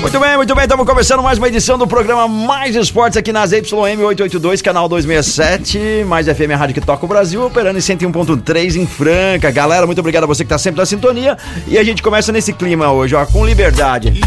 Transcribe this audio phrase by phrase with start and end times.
[0.00, 3.52] Muito bem, muito bem, estamos começando mais uma edição do programa Mais Esportes aqui nas
[3.52, 8.76] YM 882, canal 267, mais FM a Rádio que toca o Brasil, operando em 101.3
[8.76, 9.50] em Franca.
[9.50, 11.36] Galera, muito obrigado a você que está sempre na sintonia
[11.68, 14.18] e a gente começa nesse clima hoje, ó, com liberdade.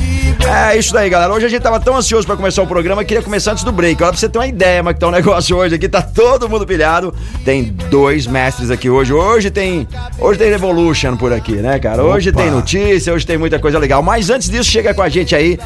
[0.45, 1.33] É isso daí, galera.
[1.33, 4.01] Hoje a gente tava tão ansioso para começar o programa, queria começar antes do break.
[4.03, 6.49] Olha pra você ter uma ideia, mas que tá um negócio hoje aqui, tá todo
[6.49, 7.13] mundo pilhado.
[7.45, 9.13] Tem dois mestres aqui hoje.
[9.13, 9.87] Hoje tem,
[10.19, 12.03] hoje tem Revolution por aqui, né, cara?
[12.03, 12.41] Hoje Opa.
[12.41, 14.03] tem notícia, hoje tem muita coisa legal.
[14.03, 15.57] Mas antes disso, chega com a gente aí.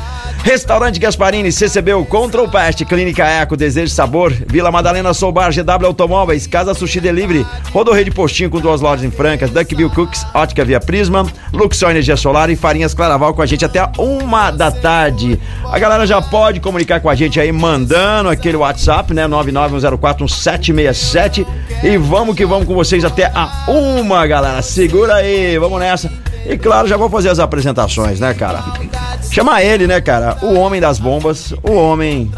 [0.44, 6.48] Restaurante Gasparini, CCB, Control Pest, Clínica Eco, Desejo de Sabor, Vila Madalena Soubar, GW Automóveis,
[6.48, 10.80] Casa Sushi Delivery, Rodorreio de Postinho com duas lojas em Francas, Duckbill Cooks, Ótica Via
[10.80, 15.40] Prisma, Luxor Energia Solar e Farinhas Claraval com a gente até uma da tarde.
[15.66, 19.28] A galera já pode comunicar com a gente aí, mandando aquele WhatsApp, né?
[19.28, 21.46] 991041767
[21.84, 24.62] e vamos que vamos com vocês até a uma, galera.
[24.62, 26.12] Segura aí, vamos nessa.
[26.46, 28.64] E claro, já vou fazer as apresentações, né, cara?
[29.30, 30.38] Chamar ele, né, cara?
[30.42, 32.32] O homem das bombas, o homem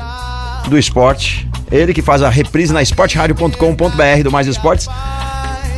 [0.67, 1.47] do esporte.
[1.71, 4.87] Ele que faz a reprise na esportradio.com.br do Mais Esportes.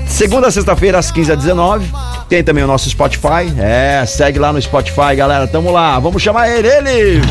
[0.08, 1.92] Segunda a sexta-feira, às 15 h 19
[2.32, 3.54] Tem também o nosso Spotify.
[3.60, 5.46] É, segue lá no Spotify, galera.
[5.48, 6.00] Tamo lá.
[6.00, 7.22] Vamos chamar ele, ele!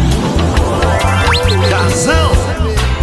[1.71, 2.33] Casão.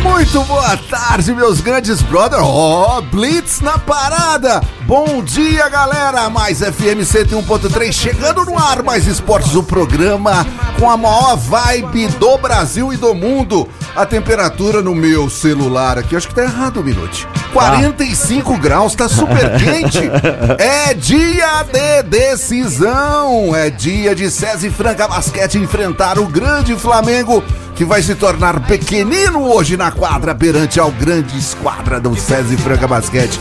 [0.03, 2.43] Muito boa tarde, meus grandes brothers.
[2.45, 4.61] Ó, Blitz na parada.
[4.87, 6.29] Bom dia, galera.
[6.29, 8.81] Mais FM 101.3 chegando no ar.
[8.81, 10.47] Mais esportes, o programa
[10.79, 13.67] com a maior vibe do Brasil e do mundo.
[13.93, 17.27] A temperatura no meu celular aqui, acho que tá errado, Minute.
[17.51, 20.09] 45 graus, tá super quente.
[20.57, 23.53] É dia de decisão.
[23.53, 27.43] É dia de César e Franca Basquete enfrentar o grande Flamengo
[27.77, 32.87] que vai se tornar pequenino hoje na quadra perante ao grande esquadra do e Franca
[32.87, 33.39] Basquete.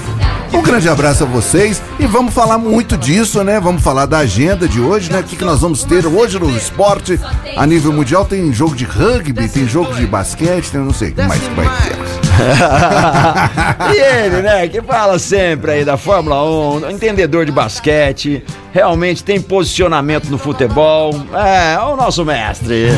[0.52, 3.58] Um grande abraço a vocês e vamos falar muito disso, né?
[3.58, 5.20] Vamos falar da agenda de hoje, né?
[5.20, 7.18] O que, que nós vamos ter hoje no esporte
[7.56, 8.26] a nível mundial.
[8.26, 11.66] Tem jogo de rugby, tem jogo de basquete, tem não sei o que mais vai
[11.66, 11.96] ter.
[13.96, 19.40] e ele, né, que fala sempre aí da Fórmula 1, entendedor de basquete, realmente tem
[19.40, 21.14] posicionamento no futebol.
[21.32, 22.90] É, é o nosso mestre.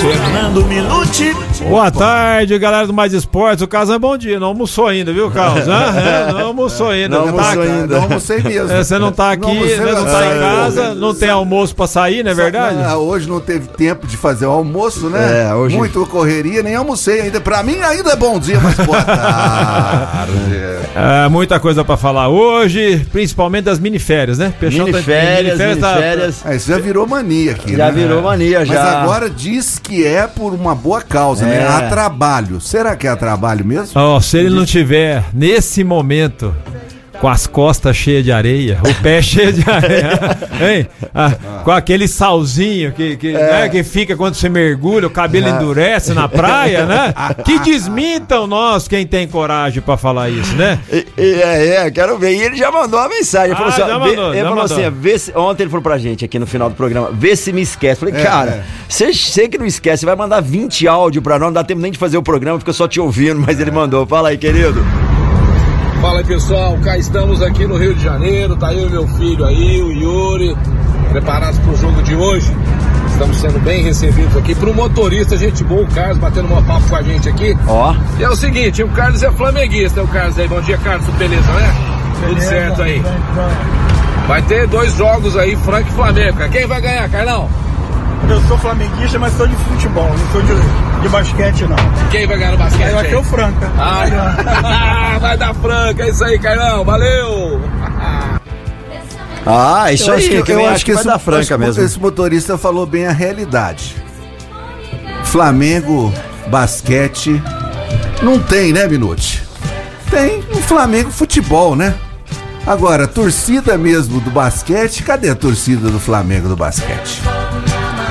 [0.00, 1.34] Fernando Minuti.
[1.68, 3.62] Boa tarde, galera do Mais Esportes.
[3.62, 5.66] O Carlos é bom dia, não almoçou ainda, viu, Carlos?
[5.68, 5.94] Hã?
[6.28, 7.16] É, não almoçou ainda.
[7.18, 7.86] Não Tá- almoçou ainda.
[7.96, 8.72] Não almocei mesmo.
[8.72, 11.14] É, você não tá aqui, Não almocei, né, não mas- tá em Ah, casa, não
[11.14, 12.78] tem almoço pra sair, não é verdade?
[12.84, 15.48] Ah, hoje não teve tempo de fazer o almoço, né?
[15.50, 17.40] É, hoje- Muito correria, nem almocei ainda.
[17.40, 20.32] Pra mim ainda é bom dia, mas boa tarde.
[20.94, 24.52] É, muita coisa pra falar hoje, principalmente das miniférias, né?
[24.60, 26.42] Peixão tá- Miniférias, tá- miniférias.
[26.44, 27.92] Ah, isso já virou mania aqui, Já né?
[27.92, 29.00] virou mania, Mas já.
[29.02, 31.56] agora diz que é por uma boa causa, né?
[31.56, 31.66] É.
[31.66, 32.60] A trabalho.
[32.60, 34.00] Será que é trabalho mesmo?
[34.00, 36.54] Ó, se ele não tiver nesse momento
[37.20, 40.18] com as costas cheias de areia, o pé cheio de areia,
[40.60, 40.86] hein?
[41.14, 46.12] Ah, com aquele salzinho que, que, né, que fica quando você mergulha, o cabelo endurece
[46.14, 47.14] na praia, né?
[47.44, 50.78] Que desmintam nós quem tem coragem pra falar isso, né?
[51.16, 52.32] É, é, quero ver.
[52.34, 53.52] E ele já mandou uma mensagem.
[53.52, 54.78] Ele Ah, falou assim, ó, já vê- mandou, ele falou mandou.
[54.78, 57.52] assim, vê se- ontem ele falou pra gente aqui no final do programa, vê se
[57.52, 58.00] me esquece.
[58.00, 58.62] Falei, É, cara, é.
[58.88, 61.92] você sei que não esquece, vai mandar 20 áudio pra nós, não dá tempo nem
[61.92, 64.06] de fazer o programa, fica só te ouvindo, mas ele mandou.
[64.06, 64.84] Fala aí, querido.
[66.02, 69.44] Fala aí pessoal, cá estamos aqui no Rio de Janeiro, tá eu e meu filho
[69.44, 70.56] aí, o Yuri,
[71.10, 72.52] preparados pro jogo de hoje.
[73.06, 74.52] Estamos sendo bem recebidos aqui.
[74.52, 77.56] Pro motorista, gente boa, o Carlos batendo um papo com a gente aqui.
[77.68, 80.48] Ó, E é o seguinte, o Carlos é flamenguista, o Carlos aí.
[80.48, 81.74] Bom dia, Carlos, beleza, né?
[82.26, 83.00] Tudo certo aí.
[84.26, 86.36] Vai ter dois jogos aí, Franca e Flamengo.
[86.50, 87.48] Quem vai ganhar, Carlão?
[88.28, 91.76] Eu sou flamenguista, mas sou de futebol, não sou de, de basquete, não.
[92.10, 92.90] Quem vai ganhar no basquete?
[92.90, 93.70] Eu acho que é o Franca.
[93.78, 97.60] Ah, vai dar Franca, é isso aí, Carlão, valeu!
[99.44, 101.48] ah, isso Eu aí, acho que, que eu vem, acho que esse, dar franca acho
[101.48, 101.82] que mesmo.
[101.82, 103.96] esse motorista falou bem a realidade.
[105.24, 106.12] Flamengo,
[106.46, 107.42] basquete,
[108.22, 109.42] não tem, né, Minuti?
[110.10, 111.94] Tem o Flamengo futebol, né?
[112.66, 117.20] Agora, torcida mesmo do basquete, cadê a torcida do Flamengo do basquete?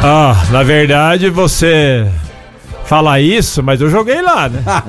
[0.03, 2.07] Ah, na verdade você
[2.86, 4.63] fala isso, mas eu joguei lá, né?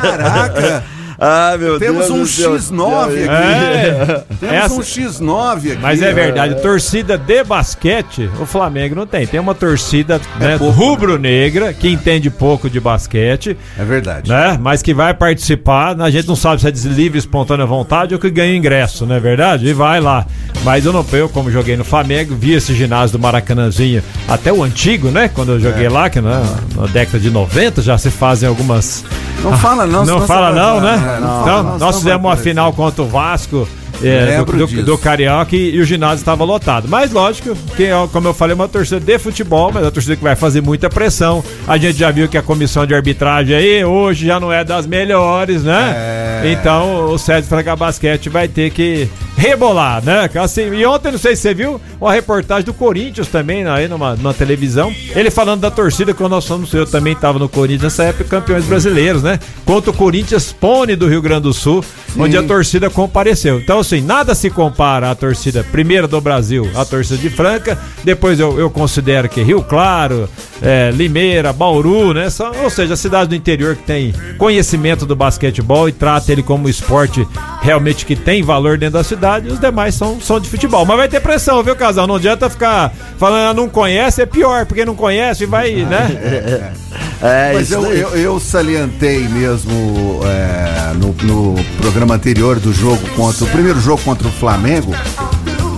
[0.00, 0.84] Caraca!
[1.22, 2.52] Ah, meu Temos Deus um do céu.
[2.54, 3.28] X9 aqui.
[3.28, 4.24] É.
[4.40, 5.78] Temos Essa- um X9 aqui.
[5.82, 9.26] Mas é verdade, torcida de basquete, o Flamengo não tem.
[9.26, 14.30] Tem uma torcida né, pouco, rubro-negra, que entende pouco de basquete, É verdade.
[14.30, 14.58] né?
[14.60, 16.00] Mas que vai participar.
[16.00, 19.14] A gente não sabe se é de livre, espontânea vontade ou que ganha ingresso, não
[19.14, 19.66] é verdade?
[19.66, 20.24] E vai lá.
[20.64, 24.62] Mas eu não, eu, como joguei no Flamengo, vi esse ginásio do Maracanãzinho, até o
[24.62, 25.28] antigo, né?
[25.28, 26.40] Quando eu joguei lá, que na,
[26.74, 29.04] na década de 90 já se fazem algumas
[29.42, 30.04] Não fala não.
[30.06, 31.09] não fala não, né?
[31.18, 33.66] Não então, não, nós fizemos uma final contra o Vasco.
[34.02, 36.88] É, Lembro do, do, do Carioca e, e o ginásio estava lotado.
[36.88, 39.92] Mas lógico que, é, como eu falei, é uma torcida de futebol, mas é uma
[39.92, 41.44] torcida que vai fazer muita pressão.
[41.66, 44.86] A gente já viu que a comissão de arbitragem aí hoje já não é das
[44.86, 45.94] melhores, né?
[45.96, 46.52] É.
[46.52, 50.28] Então o Sérgio Franca Basquete vai ter que rebolar, né?
[50.34, 54.14] Assim, e ontem, não sei se você viu, uma reportagem do Corinthians também aí numa,
[54.14, 54.94] numa televisão.
[55.14, 58.64] Ele falando da torcida, quando nós somos, eu também estava no Corinthians nessa época, campeões
[58.64, 59.38] brasileiros, né?
[59.64, 61.82] Contra o Corinthians Pone do Rio Grande do Sul,
[62.18, 63.58] onde a torcida compareceu.
[63.58, 67.76] Então, assim, nada se compara à torcida primeira do Brasil, a torcida de Franca.
[68.04, 70.28] Depois eu, eu considero que Rio Claro,
[70.62, 72.30] é, Limeira, Bauru, né?
[72.30, 76.68] São, ou seja, cidades do interior que tem conhecimento do basquetebol e trata ele como
[76.68, 77.26] esporte
[77.62, 80.84] realmente que tem valor dentro da cidade, e os demais são, são de futebol.
[80.86, 82.06] Mas vai ter pressão, viu, casal?
[82.06, 86.72] Não adianta ficar falando, ah, não conhece, é pior, porque não conhece e vai, né?
[87.22, 88.00] É, Mas isso eu, daí.
[88.00, 94.02] eu, eu salientei mesmo é, no, no programa anterior do jogo contra o primeiro jogo
[94.02, 94.92] contra o Flamengo.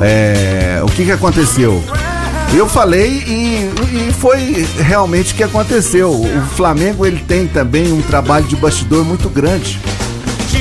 [0.00, 1.82] é, o que, que aconteceu?
[2.54, 6.10] Eu falei e, e foi realmente o que aconteceu.
[6.10, 9.80] O Flamengo ele tem também um trabalho de bastidor muito grande.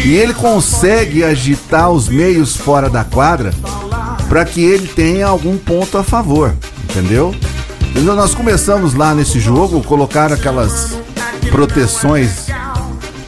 [0.06, 3.54] E ele consegue agitar os meios fora da quadra
[4.30, 6.54] para que ele tenha algum ponto a favor,
[6.89, 7.36] entendeu?
[7.89, 8.15] Entendeu?
[8.15, 10.97] Nós começamos lá nesse jogo, colocar aquelas
[11.51, 12.47] proteções,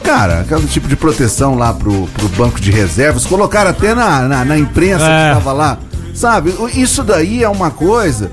[0.04, 4.44] cara, aquele tipo de proteção lá pro, pro banco de reservas, colocaram até na, na,
[4.44, 5.32] na imprensa É.
[5.32, 5.78] que estava lá,
[6.14, 6.54] sabe?
[6.74, 8.30] Isso daí é uma coisa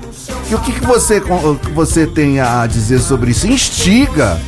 [0.48, 3.46] que o que, que você, que você tem a dizer sobre isso?
[3.46, 4.38] Instiga,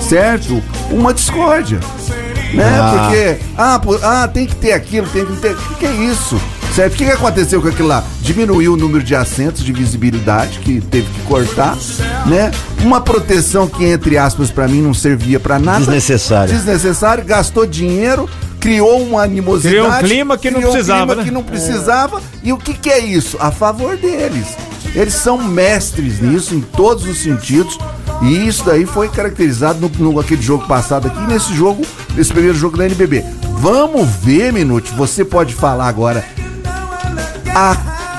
[0.00, 0.62] certo?
[0.90, 1.78] Uma discórdia
[2.54, 2.64] né?
[2.80, 2.90] Ah.
[3.06, 5.52] Porque, ah, pô, ah, tem que ter aquilo, tem que ter.
[5.52, 6.40] O que, que é isso?
[6.74, 6.94] Certo?
[6.94, 8.04] O que, que aconteceu com aquilo lá?
[8.22, 11.76] Diminuiu o número de assentos de visibilidade, que teve que cortar,
[12.26, 12.50] né?
[12.82, 15.80] Uma proteção que, entre aspas, pra mim não servia pra nada.
[15.80, 16.54] Desnecessária.
[16.54, 18.28] Desnecessário, gastou dinheiro,
[18.60, 19.74] criou uma animosidade.
[19.74, 21.24] Criou um clima que não criou um precisava, clima né?
[21.24, 22.22] que não precisava.
[22.42, 23.36] E o que, que é isso?
[23.40, 24.46] A favor deles.
[24.94, 27.78] Eles são mestres nisso, em todos os sentidos.
[28.22, 31.84] E isso daí foi caracterizado no, no aquele jogo passado aqui, nesse jogo,
[32.14, 33.24] nesse primeiro jogo da NBB.
[33.58, 36.24] Vamos ver, Minute, você pode falar agora
[37.54, 37.76] a-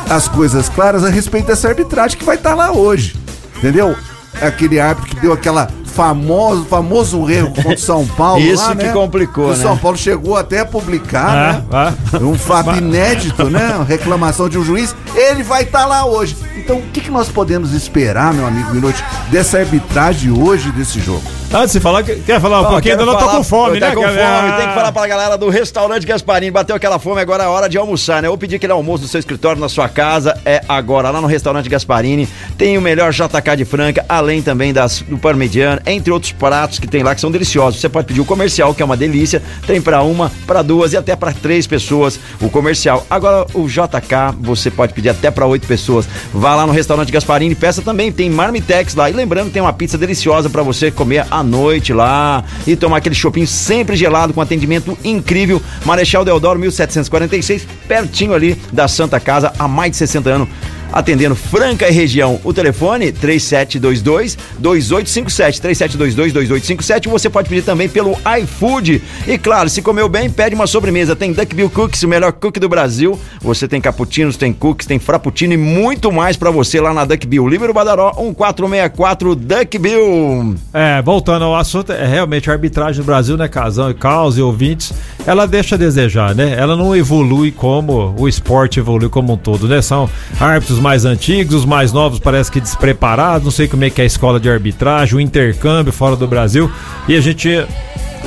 [0.10, 3.16] as coisas claras a respeito dessa arbitragem que vai estar lá hoje.
[3.57, 3.95] Entendeu?
[4.42, 8.42] Aquele árbitro que deu aquela famoso, famoso erro contra o São Paulo.
[8.44, 8.94] Isso lá, que né?
[8.94, 9.56] complicou, O né?
[9.56, 11.63] São Paulo chegou até a publicar, Ah, né?
[12.13, 12.18] ah.
[12.24, 13.74] Um fato inédito, né?
[13.75, 14.95] Uma reclamação de um juiz.
[15.13, 16.36] Ele vai estar lá hoje.
[16.57, 21.24] Então, o que, que nós podemos esperar, meu amigo Minuto, dessa arbitragem hoje desse jogo?
[21.53, 22.94] Antes de falar, quer falar um Ó, pouquinho?
[22.94, 23.95] Eu não tô falar- com fome, tá né?
[23.95, 24.56] com Quer- fome, Ah.
[24.57, 26.50] tem que falar pra galera do restaurante Gasparini.
[26.50, 28.30] Bateu aquela fome, agora é hora de almoçar, né?
[28.30, 31.09] Ou pedir aquele almoço no seu escritório, na sua casa, é agora.
[31.09, 32.25] Lá no restaurante Gasparini
[32.57, 36.88] tem o melhor JK de Franca, além também das, do parmegiano, entre outros pratos que
[36.88, 37.81] tem lá que são deliciosos.
[37.81, 39.42] Você pode pedir o comercial, que é uma delícia.
[39.68, 43.06] Tem pra uma, pra duas e até pra três pessoas o comercial.
[43.09, 46.07] Agora o JK, você pode pedir até pra oito pessoas.
[46.33, 48.10] Vá lá no restaurante Gasparini, peça também.
[48.10, 49.10] Tem marmitex lá.
[49.10, 53.15] E lembrando, tem uma pizza deliciosa pra você comer à noite lá e tomar aquele
[53.15, 55.62] chopinho sempre gelado com atendimento incrível.
[55.86, 60.50] Marechal Deodoro 1746, pertinho ali da Santa Casa, há mais de 60 anos.
[60.91, 62.39] Atendendo Franca e região.
[62.43, 67.10] O telefone 3722 2857 3722 2857.
[67.10, 69.01] Você pode pedir também pelo iFood.
[69.27, 71.15] E claro, se comeu bem, pede uma sobremesa.
[71.15, 73.19] Tem Duckbill Cookies, o melhor cookie do Brasil.
[73.41, 77.48] Você tem cappuccinos, tem cookies, tem frappuccino e muito mais pra você lá na Duckbill.
[77.48, 80.55] Líbero Badaró 1464 Duckbill.
[80.74, 84.41] É, voltando ao assunto, é realmente a arbitragem do Brasil, né, Casão e Caos e
[84.41, 84.93] ouvintes,
[85.25, 86.55] ela deixa a desejar, né?
[86.57, 89.81] Ela não evolui como o esporte evolui como um todo, né?
[89.81, 94.01] São árbitros mais antigos, os mais novos parece que despreparados, não sei como é que
[94.01, 96.69] é a escola de arbitragem, o intercâmbio fora do Brasil,
[97.07, 97.65] e a gente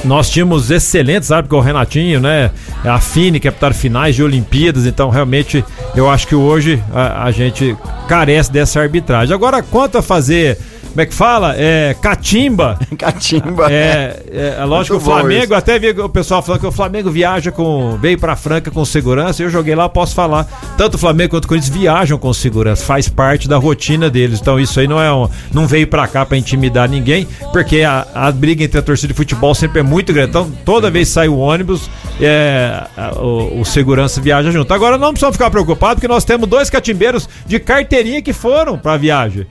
[0.04, 2.50] nós tínhamos excelentes árbitros, o Renatinho, né?
[2.84, 7.30] A Fini, que apitaram finais de Olimpíadas, então realmente eu acho que hoje a, a
[7.30, 9.34] gente carece dessa arbitragem.
[9.34, 10.58] Agora, quanto a fazer
[10.94, 11.56] como é que fala?
[11.58, 12.78] É, catimba.
[12.96, 13.66] Catimba.
[13.68, 15.54] É, é, é lógico que o Flamengo, isso.
[15.54, 17.98] até vi o pessoal falando que o Flamengo viaja com.
[18.00, 19.42] veio pra Franca com segurança.
[19.42, 20.46] Eu joguei lá, posso falar.
[20.78, 22.84] Tanto o Flamengo quanto o Corinthians viajam com segurança.
[22.84, 24.40] Faz parte da rotina deles.
[24.40, 25.28] Então isso aí não é um.
[25.52, 29.16] Não veio pra cá pra intimidar ninguém, porque a, a briga entre a torcida de
[29.16, 30.28] futebol sempre é muito grande.
[30.28, 32.86] Então toda vez que sai o ônibus, é,
[33.16, 34.72] o, o segurança viaja junto.
[34.72, 38.96] Agora não precisamos ficar preocupados, porque nós temos dois catimbeiros de carteirinha que foram pra
[38.96, 39.44] viagem.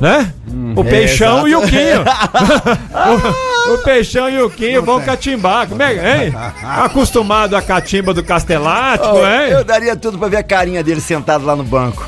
[0.00, 0.32] Né?
[0.76, 2.04] o Peixão e o Quinho.
[3.68, 5.66] o, o Peixão e o Quinho vão catimbar.
[5.66, 6.34] Como é, hein?
[6.62, 9.50] Acostumado a catimba do Castelático, Oh, hein?
[9.50, 12.06] eu daria tudo pra ver a carinha dele sentado lá no banco.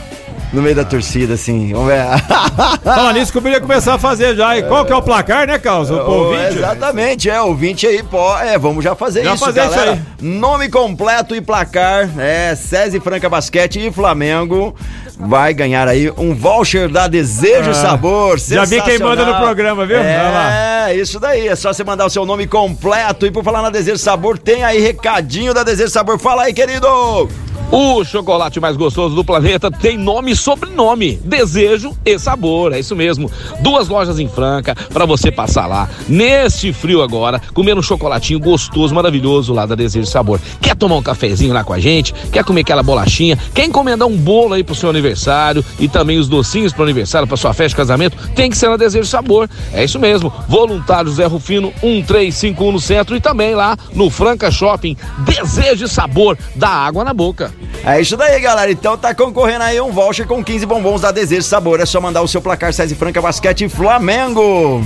[0.53, 1.73] No meio da torcida, assim.
[1.73, 2.03] Vamos ver.
[2.83, 4.59] Falar nisso que eu podia começar a fazer já.
[4.59, 5.91] E qual que é o placar, né, Carlos?
[5.91, 6.57] O Oh, ouvinte?
[6.59, 9.93] exatamente, é, ouvinte aí, pô, é, vamos já fazer Já isso, fazer isso galera.
[9.93, 10.01] aí.
[10.21, 14.75] Nome completo e placar, é, SESI Franca Basquete e Flamengo
[15.21, 19.87] vai ganhar aí um voucher da Desejo Ah, Sabor, já vi quem manda no programa,
[19.87, 19.99] viu?
[19.99, 23.27] É, isso daí, é só você mandar o seu nome completo.
[23.27, 27.29] E por falar na Desejo Sabor, tem aí recadinho da Desejo Sabor, fala aí, querido!
[27.73, 32.97] O chocolate mais gostoso do planeta tem nome e sobrenome, desejo e sabor, é isso
[32.97, 33.31] mesmo.
[33.61, 38.93] Duas lojas em Franca para você passar lá neste frio agora, comer um chocolatinho gostoso,
[38.93, 40.41] maravilhoso lá da Desejo e Sabor.
[40.61, 42.13] Quer tomar um cafezinho lá com a gente?
[42.33, 43.39] Quer comer aquela bolachinha?
[43.55, 47.37] Quer encomendar um bolo aí pro seu aniversário e também os docinhos pro aniversário, pra
[47.37, 48.17] sua festa de casamento?
[48.35, 49.49] Tem que ser na Desejo e Sabor.
[49.73, 50.33] É isso mesmo.
[50.49, 54.97] Voluntário Zé Rufino 1351 no centro e também lá no Franca Shopping.
[55.19, 57.60] Desejo e Sabor, dá água na boca.
[57.85, 58.71] É isso daí, galera.
[58.71, 61.81] Então tá concorrendo aí um voucher com 15 bombons da Desejo Sabor.
[61.81, 64.85] É só mandar o seu placar SESI Franca Basquete Flamengo.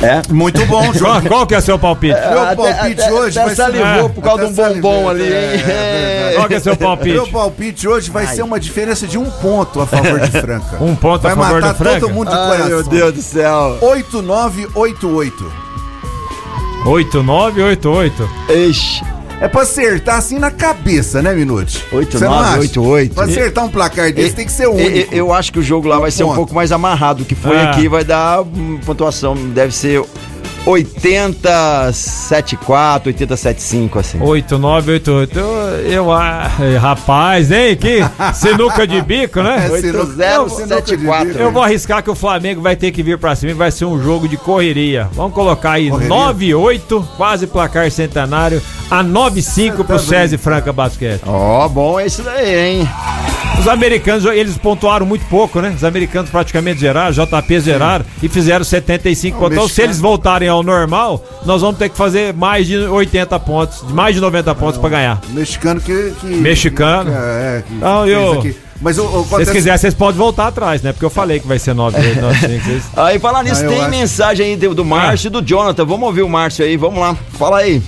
[0.00, 0.20] É?
[0.32, 1.22] Muito bom, João.
[1.26, 2.14] qual que é o seu palpite?
[2.14, 4.08] Meu Até- palpite até- hoje até vai ser.
[4.10, 5.50] por causa de um bombom ali, salivei, hein?
[5.50, 6.36] é, é verdade.
[6.36, 7.08] Qual que é o seu palpite?
[7.14, 10.76] Meu palpite hoje vai ser uma diferença de um ponto a favor de Franca.
[10.84, 12.00] Um ponto a vai favor matar do Franca?
[12.00, 12.68] todo mundo de Ai, coração.
[12.68, 13.78] meu Deus do céu.
[13.80, 15.52] 8988.
[16.84, 18.28] 8988.
[18.50, 19.02] Ixi.
[19.40, 21.84] É pra acertar assim na cabeça, né, Minuti?
[21.92, 22.58] Oito, Você não nove, acha?
[22.60, 23.14] oito, oito.
[23.14, 24.96] Pra acertar um placar desse tem que ser único.
[24.96, 26.36] Eu, eu acho que o jogo lá vai ser um ponto.
[26.36, 27.22] pouco mais amarrado.
[27.22, 27.70] O que foi Ah.
[27.70, 30.02] aqui vai dar hum, pontuação, deve ser
[30.66, 34.18] 80-7-4, 80-7-5, assim.
[34.20, 35.38] 8988.
[35.38, 35.46] Eu,
[35.92, 37.76] eu ah, rapaz, hein?
[37.76, 38.00] Que
[38.34, 39.66] sinuca de bico, né?
[39.66, 41.24] É, sinuca- 8-0, não, sinuca de 7-4.
[41.26, 41.38] bico.
[41.38, 43.84] Eu vou arriscar que o Flamengo vai ter que vir pra cima e vai ser
[43.84, 45.08] um jogo de correria.
[45.12, 46.10] Vamos colocar aí Correria?
[46.10, 51.22] 9-8, quase placar centenário, a 9-5 pro SESI Franca Basquete.
[51.26, 52.88] Ó, bom é isso daí, hein?
[53.58, 55.72] Os americanos, eles pontuaram muito pouco, né?
[55.74, 59.56] Os americanos praticamente zeraram, JP zeraram e fizeram 75 pontos.
[59.56, 63.82] Então, se eles voltarem ao normal, nós vamos ter que fazer mais de 80 pontos,
[63.90, 65.20] mais de 90 pontos pra ganhar.
[65.30, 66.12] Mexicano que.
[66.20, 67.10] que Mexicano.
[67.10, 68.56] que- é, que fez eu- aqui.
[68.78, 70.92] Mas o, o, Se vocês acontece- quiserem, vocês podem voltar atrás, né?
[70.92, 72.82] Porque eu falei que vai ser 9, 8, 9, 5, 6.
[72.94, 73.90] Aí, falar nisso, Ah, eu tem acho.
[73.90, 75.86] mensagem aí do, do Márcio e do Jonathan.
[75.86, 77.16] Vamos ouvir o Márcio aí, vamos lá.
[77.38, 77.82] Fala aí.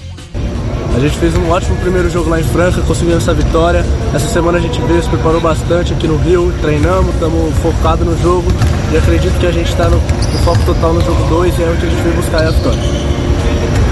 [0.97, 3.85] A gente fez um ótimo primeiro jogo lá em Franca, conseguimos essa vitória.
[4.15, 8.19] Essa semana a gente veio, se preparou bastante aqui no Rio, treinamos, estamos focados no
[8.23, 8.51] jogo
[8.93, 11.67] e acredito que a gente está no, no foco total no jogo 2 e é
[11.67, 12.79] onde a gente veio buscar a vitória.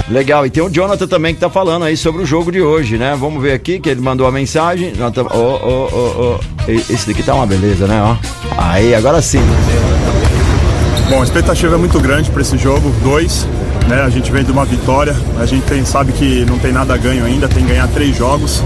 [0.09, 2.97] Legal, e tem o Jonathan também que tá falando aí sobre o jogo de hoje,
[2.97, 3.15] né?
[3.19, 4.93] Vamos ver aqui que ele mandou a mensagem.
[5.31, 6.39] Ó, ó.
[6.67, 8.01] E- Esse daqui tá uma beleza, né?
[8.01, 8.15] Ó.
[8.57, 9.41] Aí, agora sim.
[11.09, 13.45] Bom, a expectativa é muito grande para esse jogo, dois.
[13.87, 14.01] Né?
[14.01, 17.25] A gente vem de uma vitória, a gente tem- sabe que não tem nada ganho
[17.25, 18.63] ainda, tem que ganhar três jogos.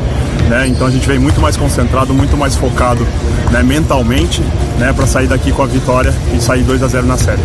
[0.49, 0.67] Né?
[0.67, 3.05] Então a gente vem muito mais concentrado, muito mais focado
[3.51, 4.41] né, mentalmente
[4.77, 7.41] né, para sair daqui com a vitória e sair 2 a 0 na série.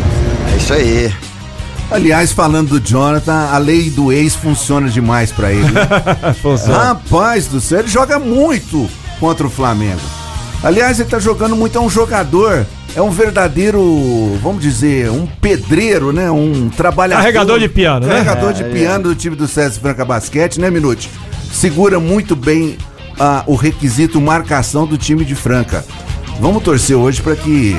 [0.52, 1.12] É isso aí.
[1.90, 5.70] Aliás, falando do Jonathan, a lei do ex funciona demais pra ele.
[5.70, 5.86] né?
[6.74, 8.88] Rapaz do céu, ele joga muito
[9.20, 10.00] contra o Flamengo.
[10.64, 12.66] Aliás, ele tá jogando muito, é um jogador,
[12.96, 16.28] é um verdadeiro, vamos dizer, um pedreiro, né?
[16.28, 17.22] Um trabalhador.
[17.22, 18.14] Carregador de piano, né?
[18.14, 21.08] Carregador de piano do time do César Franca Basquete, né, Minute?
[21.56, 22.76] Segura muito bem
[23.18, 25.82] ah, o requisito marcação do time de Franca.
[26.38, 27.74] Vamos torcer hoje pra que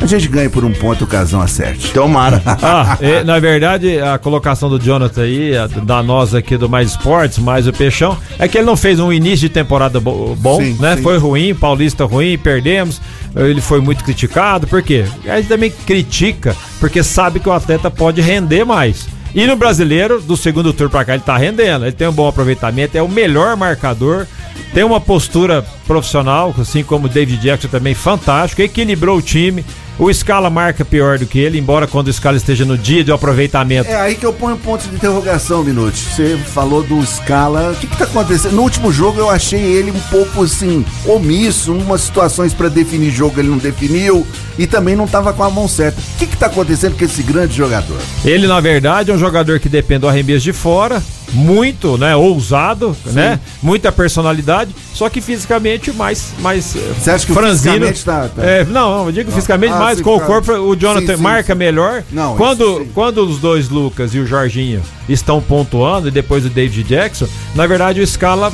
[0.00, 1.92] a gente ganhe por um ponto o casão acerte.
[1.92, 2.40] Tomara.
[2.62, 6.90] Ah, e, na verdade, a colocação do Jonathan aí, a- da nós aqui do Mais
[6.92, 10.60] Esportes, mais o Peixão, é que ele não fez um início de temporada bo- bom,
[10.60, 10.96] Sim, né?
[10.96, 11.02] sim.
[11.02, 13.00] Foi ruim, Paulista ruim, perdemos.
[13.34, 15.04] Ele foi muito criticado, por quê?
[15.26, 19.06] A gente também critica, porque sabe que o atleta pode render mais.
[19.34, 21.84] E no brasileiro, do segundo turno pra cá, ele tá rendendo.
[21.84, 24.26] Ele tem um bom aproveitamento, é o melhor marcador,
[24.72, 29.64] tem uma postura profissional, assim como o David Jackson também fantástico, equilibrou o time.
[29.96, 33.12] O Scala marca pior do que ele, embora quando o Scala esteja no dia de
[33.12, 33.88] aproveitamento.
[33.88, 35.98] É aí que eu ponho um ponto de interrogação, Minuti.
[35.98, 37.70] Você falou do Scala.
[37.70, 38.54] O que, que tá acontecendo?
[38.54, 43.38] No último jogo eu achei ele um pouco assim, omisso, umas situações para definir jogo
[43.38, 44.26] ele não definiu
[44.58, 46.00] e também não tava com a mão certa.
[46.00, 47.98] O que, que tá acontecendo com esse grande jogador?
[48.24, 51.00] Ele, na verdade, é um jogador que depende do arremesso de fora,
[51.32, 53.40] muito, né, ousado, né?
[53.62, 57.86] Muita personalidade, só que fisicamente mais mais Você acha que o franzino.
[57.86, 60.52] fisicamente tá- tá- É, não, não, eu digo fisicamente Ah, mais sim, com o corpo,
[60.52, 61.58] o Jonathan Sim, sim, marca sim.
[61.58, 62.04] melhor.
[62.12, 62.90] Não, quando isso sim.
[62.94, 67.66] quando os dois Lucas e o Jorginho estão pontuando e depois o David Jackson, na
[67.66, 68.52] verdade o Scala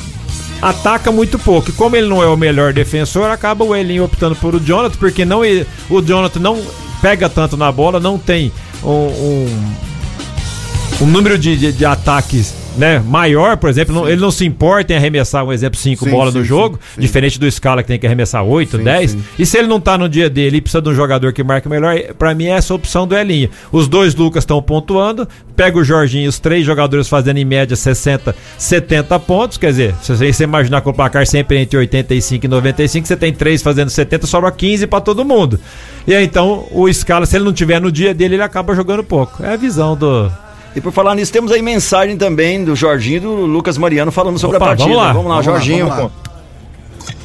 [0.61, 1.69] ataca muito pouco.
[1.69, 4.95] E como ele não é o melhor defensor, acaba o Elinho optando por o Jonathan,
[4.99, 5.41] porque não
[5.89, 6.61] o Jonathan não
[7.01, 8.51] pega tanto na bola, não tem
[8.83, 9.71] um, um,
[11.01, 14.93] um número de, de, de ataques né, maior, por exemplo, não- ele não se importa
[14.93, 17.01] em arremessar, um exemplo, 5 Sim, bolas no jogo, sim.
[17.01, 19.11] diferente do Scala que tem que arremessar 8, Sim, 10.
[19.11, 19.23] sim.
[19.37, 21.67] E se ele não tá no dia dele e precisa de um jogador que marque
[21.67, 23.49] melhor, pra mim é essa opção do Elinho.
[23.71, 28.35] Os dois Lucas estão pontuando, pega o Jorginho, os três jogadores fazendo em média 60,
[28.57, 33.07] 70 pontos, quer dizer, se você imaginar com o placar sempre entre 85 e 95,
[33.07, 35.59] você tem três fazendo 70, sobra 15 pra todo mundo.
[36.07, 39.03] E aí então o Scala, se ele não tiver no dia dele, ele acaba jogando
[39.03, 39.43] pouco.
[39.43, 40.31] É a visão do
[40.75, 44.39] E por falar nisso, temos aí mensagem também do Jorginho e do Lucas Mariano falando
[44.39, 44.89] sobre Opa, a partida.
[44.89, 45.13] vamos lá.
[45.13, 45.87] Vamos lá, Vamos lá, Jorginho.
[45.87, 46.11] vamos lá.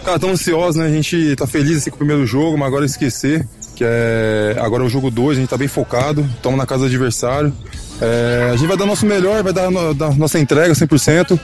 [0.04, 0.86] Cara, estamos ansiosos, né?
[0.86, 4.82] A gente tá feliz assim, com o primeiro jogo, mas agora esquecer que é agora
[4.82, 7.52] é o jogo 2, a gente tá bem focado, estamos na casa do adversário.
[8.00, 11.38] É, a gente vai dar nosso melhor, vai dar, no- dar nossa entrega 100%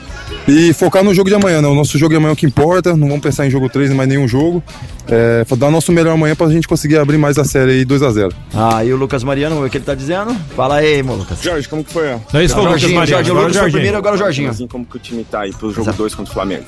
[0.47, 1.67] e focar no jogo de amanhã, né?
[1.67, 3.91] O nosso jogo de amanhã é o que importa, não vamos pensar em jogo 3
[3.91, 4.61] em mais nenhum jogo.
[5.07, 8.01] É, dar o nosso melhor amanhã pra gente conseguir abrir mais a série aí 2
[8.03, 10.35] a 0 Ah, e o Lucas Mariano, o que ele tá dizendo?
[10.55, 11.41] Fala aí, meu Lucas.
[11.41, 12.07] Jorge, como que foi?
[12.31, 13.71] Não é isso, foi o Lucas Mariano, Jorginho, agora o Lucas Jorginho.
[13.73, 14.49] primeiro, agora o Jorginho.
[14.49, 16.63] Assim como que o time tá aí pro jogo 2 contra o Flamengo?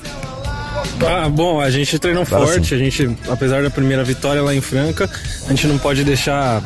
[1.06, 5.08] Ah, bom, a gente treinou forte, a gente, apesar da primeira vitória lá em Franca,
[5.46, 6.62] a gente não pode deixar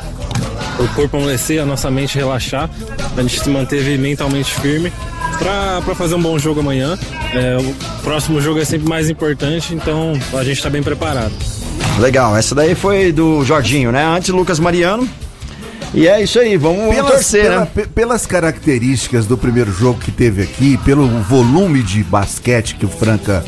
[0.79, 2.69] o corpo amolecer, a nossa mente relaxar,
[3.17, 4.91] a gente se manteve mentalmente firme
[5.37, 6.97] pra, pra fazer um bom jogo amanhã.
[7.33, 11.31] É, o próximo jogo é sempre mais importante, então a gente tá bem preparado.
[11.99, 14.03] Legal, essa daí foi do Jorginho, né?
[14.05, 15.07] Antes Lucas Mariano.
[15.93, 17.67] E é isso aí, vamos, vamos torcer, pela- né?
[17.75, 22.89] pe- pelas características do primeiro jogo que teve aqui, pelo volume de basquete que o
[22.89, 23.43] Franca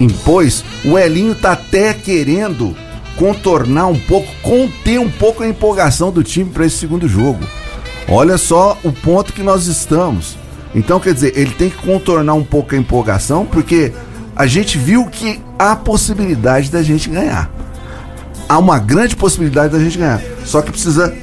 [0.00, 2.76] impôs, o Elinho tá até querendo
[3.18, 7.40] contornar um pouco, conter um pouco a empolgação do time para esse segundo jogo.
[8.08, 10.38] Olha só o ponto que nós estamos.
[10.74, 13.92] Então, quer dizer, ele tem que contornar um pouco a empolgação, porque
[14.36, 17.50] a gente viu que há possibilidade da gente ganhar.
[18.48, 20.22] Há uma grande possibilidade da gente ganhar.
[20.44, 21.14] Só que precisa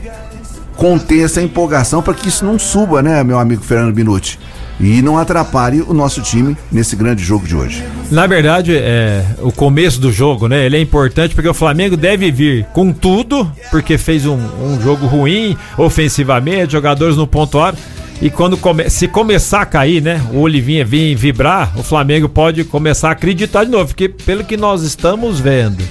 [0.76, 4.38] conter essa empolgação para que isso não suba, né, meu amigo Fernando Minuti?
[4.80, 7.84] E não atrapalhe o nosso time nesse grande jogo de hoje.
[8.12, 10.66] Na verdade, é o começo do jogo, né?
[10.66, 15.06] Ele é importante porque o Flamengo deve vir com tudo, porque fez um, um jogo
[15.06, 17.78] ruim ofensivamente, jogadores não pontuaram.
[18.22, 20.22] E quando come, se começar a cair, né?
[20.34, 24.56] O Olivinha vir vibrar, o Flamengo pode começar a acreditar de novo, porque pelo que
[24.56, 25.84] nós estamos vendo.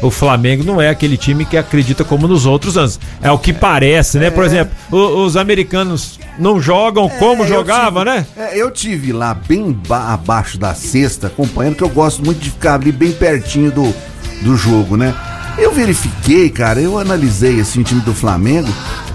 [0.00, 3.00] O Flamengo não é aquele time que acredita como nos outros anos.
[3.20, 4.30] É o que parece, né?
[4.30, 8.26] Por exemplo, o- os americanos não jogam como É, eu jogava, tive- né?
[8.36, 12.50] É, eu tive lá bem ba- abaixo da cesta, acompanhando, que eu gosto muito de
[12.50, 13.92] ficar ali bem pertinho do,
[14.42, 15.12] do jogo, né?
[15.58, 18.68] Eu verifiquei, cara, eu analisei assim o time do Flamengo.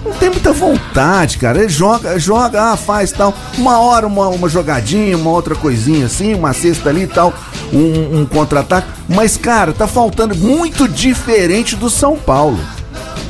[0.04, 1.60] Não tem muita vontade, cara.
[1.60, 3.34] Ele joga, joga, ah, faz tal.
[3.56, 7.32] Uma hora uma, uma jogadinha, uma outra coisinha assim, uma cesta ali e tal,
[7.72, 8.86] um, um contra-ataque.
[9.08, 12.60] Mas, cara, tá faltando muito diferente do São Paulo.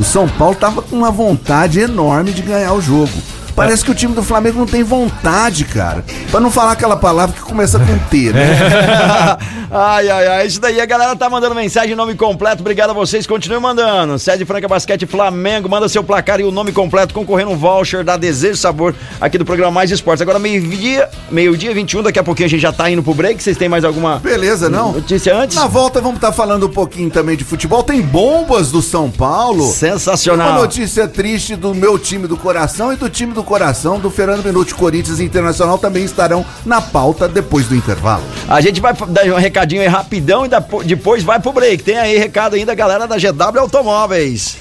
[0.01, 3.13] O São Paulo tava com uma vontade enorme de ganhar o jogo.
[3.55, 6.05] Parece que o time do Flamengo não tem vontade, cara.
[6.31, 8.59] Pra não falar aquela palavra que começa com T, né?
[9.71, 10.47] ai, ai, ai.
[10.47, 12.61] Isso daí, a galera tá mandando mensagem, nome completo.
[12.63, 13.27] Obrigado a vocês.
[13.27, 14.19] Continue mandando.
[14.19, 15.69] Sede Franca Basquete Flamengo.
[15.69, 19.45] Manda seu placar e o nome completo concorrendo um voucher da Desejo Sabor aqui do
[19.45, 20.23] programa Mais Esportes.
[20.23, 22.03] Agora, meio-dia, meio-dia 21.
[22.03, 23.43] Daqui a pouquinho a gente já tá indo pro break.
[23.43, 24.93] Vocês têm mais alguma Beleza, não?
[24.93, 25.57] notícia antes?
[25.57, 27.83] Na volta vamos estar falando um pouquinho também de futebol.
[27.85, 29.65] Tem bombas do São Paulo.
[29.65, 30.55] Uma Sensacional.
[30.55, 34.75] notícia triste do meu time do coração e do time do coração do Fernando Minuti
[34.75, 38.25] Corinthians Internacional também estarão na pauta depois do intervalo.
[38.49, 40.49] A gente vai dar um recadinho aí rapidão e
[40.85, 41.83] depois vai pro break.
[41.85, 44.57] Tem aí recado ainda, galera da GW Automóveis.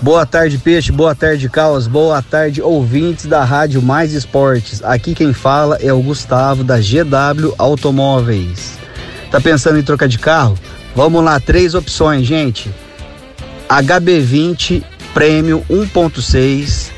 [0.00, 0.92] Boa tarde, Peixe.
[0.92, 1.88] Boa tarde, Caos.
[1.88, 4.82] Boa tarde, ouvintes da Rádio Mais Esportes.
[4.84, 8.78] Aqui quem fala é o Gustavo da GW Automóveis.
[9.30, 10.56] Tá pensando em trocar de carro?
[10.94, 12.72] Vamos lá, três opções, gente.
[13.68, 16.97] HB20 Premium 1.6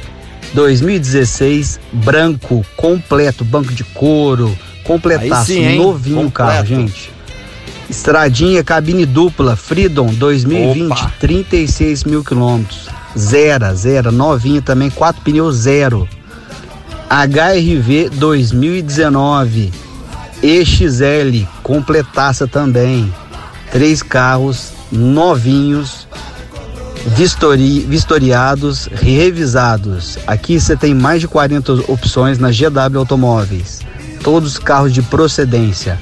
[0.55, 7.11] 2016 branco completo, banco de couro, completaço, sim, novinho o carro, gente.
[7.89, 11.13] Estradinha, cabine dupla, Freedom 2020, Opa.
[11.19, 12.89] 36 mil quilômetros.
[13.19, 16.09] zero, zero, novinha também, quatro pneus zero.
[17.09, 19.73] HRV 2019
[20.43, 23.13] EXL completaça também.
[23.71, 26.09] Três carros novinhos,
[27.07, 30.19] vistori, vistoriados, revisados.
[30.27, 33.81] Aqui você tem mais de 40 opções na GW Automóveis.
[34.23, 35.99] Todos carros de procedência.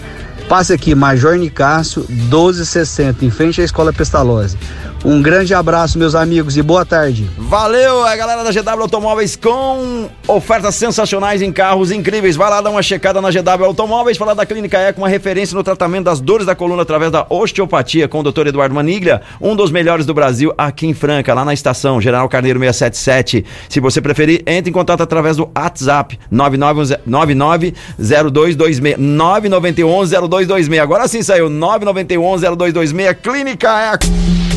[0.48, 4.56] Passe aqui, Major Nicásio, 1260, em frente à Escola Pestalozzi.
[5.04, 7.30] Um grande abraço, meus amigos, e boa tarde.
[7.38, 12.34] Valeu, a galera da GW Automóveis com ofertas sensacionais em carros incríveis.
[12.34, 15.62] Vai lá dar uma checada na GW Automóveis, falar da Clínica Eco, uma referência no
[15.62, 18.48] tratamento das dores da coluna através da osteopatia com o Dr.
[18.48, 22.58] Eduardo Maniglia, um dos melhores do Brasil aqui em Franca, lá na estação General Carneiro
[22.58, 23.44] 677.
[23.68, 30.82] Se você preferir, entre em contato através do WhatsApp 990226 99110226.
[30.82, 34.47] Agora sim saiu 99110226 Clínica Eco.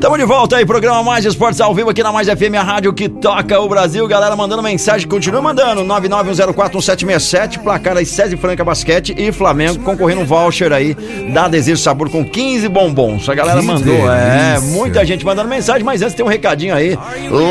[0.00, 2.92] Tamo de volta aí, programa Mais Esportes ao vivo aqui na Mais FM, a rádio
[2.92, 4.06] que toca o Brasil.
[4.06, 5.82] Galera mandando mensagem, continua mandando.
[5.84, 10.94] 991041767, placar aí César Franca Basquete e Flamengo concorrendo um voucher aí
[11.32, 13.26] da Desejo Sabor com 15 bombons.
[13.28, 14.70] A galera Que mandou, é, delícia.
[14.76, 16.96] muita gente mandando mensagem, mas antes tem um recadinho aí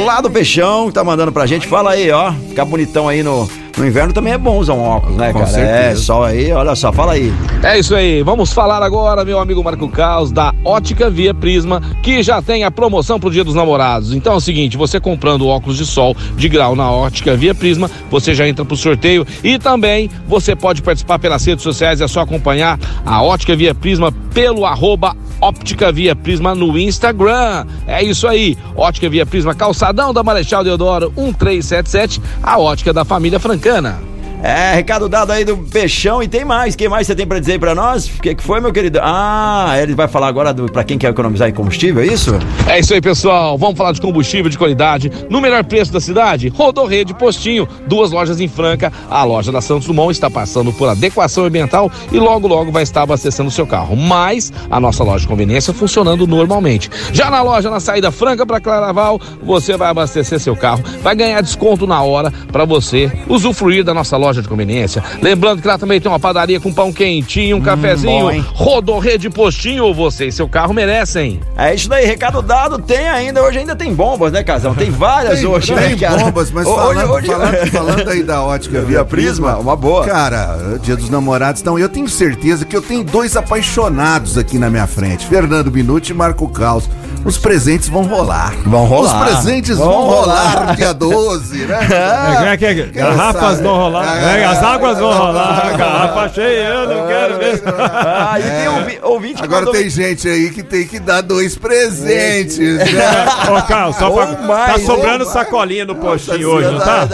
[0.06, 1.66] lá do Peixão que tá mandando pra gente.
[1.66, 5.18] Fala aí, ó, ficar bonitão aí no, no inverno também é bom usar um óculos,
[5.18, 5.52] né, Com cara?
[5.52, 6.02] É, certeza.
[6.02, 7.34] sol aí, olha só, fala aí.
[7.64, 12.24] É isso aí, vamos falar agora, meu amigo Marco Caos, da Ótica Via Prisma, que
[12.24, 14.14] já tem a promoção pro Dia dos Namorados.
[14.14, 17.90] Então é o seguinte, você comprando óculos de sol de grau na Ótica Via Prisma,
[18.10, 22.22] você já entra pro sorteio e também você pode participar pelas redes sociais, é só
[22.22, 27.66] acompanhar a Ótica Via Prisma pelo arroba Óptica Via Prisma no Instagram.
[27.86, 33.40] É isso aí, Ótica Via Prisma, calçadão da Marechal Deodoro 1377, a ótica da família
[33.66, 34.15] francana.
[34.46, 36.76] É, recado dado aí do Peixão e tem mais.
[36.76, 38.06] Quem mais você tem pra dizer pra nós?
[38.06, 39.00] O que, que foi, meu querido?
[39.02, 42.36] Ah, ele vai falar agora pra quem quer economizar em combustível, é isso?
[42.68, 43.58] É isso aí, pessoal.
[43.58, 46.50] Vamos falar de combustível de qualidade no melhor preço da cidade.
[46.50, 48.94] Rodorrede Postinho, duas lojas em Franca.
[49.10, 53.02] A loja da Santos Dumont está passando por adequação ambiental e logo logo vai estar
[53.02, 53.96] abastecendo o seu carro.
[53.96, 56.88] Mas a nossa loja de conveniência funcionando normalmente.
[57.12, 61.42] Já na loja na saída Franca para Claraval, você vai abastecer seu carro, vai ganhar
[61.42, 65.04] desconto na hora para você usufruir da nossa loja de conveniência.
[65.22, 68.26] Lembrando que lá também tem uma padaria com pão quentinho, um cafezinho.
[68.26, 68.46] bom, hein?
[68.54, 71.40] Rodorrede Postinho, você e seu carro merecem.
[71.58, 72.78] É isso daí, recado dado.
[72.80, 74.74] Tem ainda, hoje ainda tem bombas, né, Casão?
[74.76, 76.18] Tem várias Tem, hoje, tem né, cara?
[76.26, 80.06] bombas, mas Hoje- falando, hoje- falando, falando aí da ótica Via Prisma, uma boa.
[80.06, 84.70] Cara, dia dos namorados, então eu tenho certeza que eu tenho dois apaixonados aqui na
[84.70, 86.90] minha frente, Fernando Minuti e Marco Caos.
[87.26, 88.54] Os presentes vão rolar.
[88.66, 89.28] Vão rolar.
[89.28, 90.52] Os presentes Vão vão, rolar.
[90.60, 91.80] rolar dia 12, né?
[91.92, 92.74] É, como é que é?
[92.74, 93.64] Garrafas sabe?
[93.64, 94.24] vão rolar.
[94.24, 95.70] É, É, as águas vão é, rolar.
[95.74, 97.64] é, Garrafa cheia, eu não quero ver.
[97.66, 102.60] Ah, e tem ouvi- ouvinte Agora tem gente aí que tem que dar dois presentes,
[102.60, 103.26] né?
[103.58, 104.28] Ô, Carlos, só pra...
[104.28, 107.08] Tá sobrando sacolinha no postinho hoje, não tá?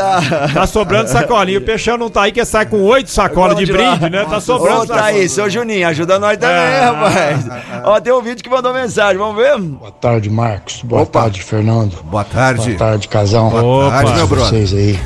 [0.53, 1.57] Tá sobrando sacolinha.
[1.57, 4.25] O Peixão não tá aí, que sai com oito sacolas de brinde, né?
[4.29, 6.79] Tá sobrando Ô, Thaís, ô Juninho, ajuda nós também, É.
[6.85, 7.45] rapaz.
[7.85, 9.55] Ó, tem um vídeo que mandou mensagem, vamos ver?
[10.01, 10.81] Boa tarde, Marcos.
[10.81, 11.21] Boa Opa.
[11.21, 12.01] tarde, Fernando.
[12.03, 12.65] Boa tarde.
[12.65, 13.51] Boa tarde, Casão.
[13.51, 14.49] Boa tarde, meu brother.
[14.49, 14.99] Vocês aí.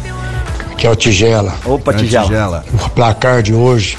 [0.72, 1.54] Aqui é o Tigela.
[1.66, 2.26] Opa, Tigela.
[2.26, 2.66] Tigela.
[2.74, 3.98] O placar de hoje: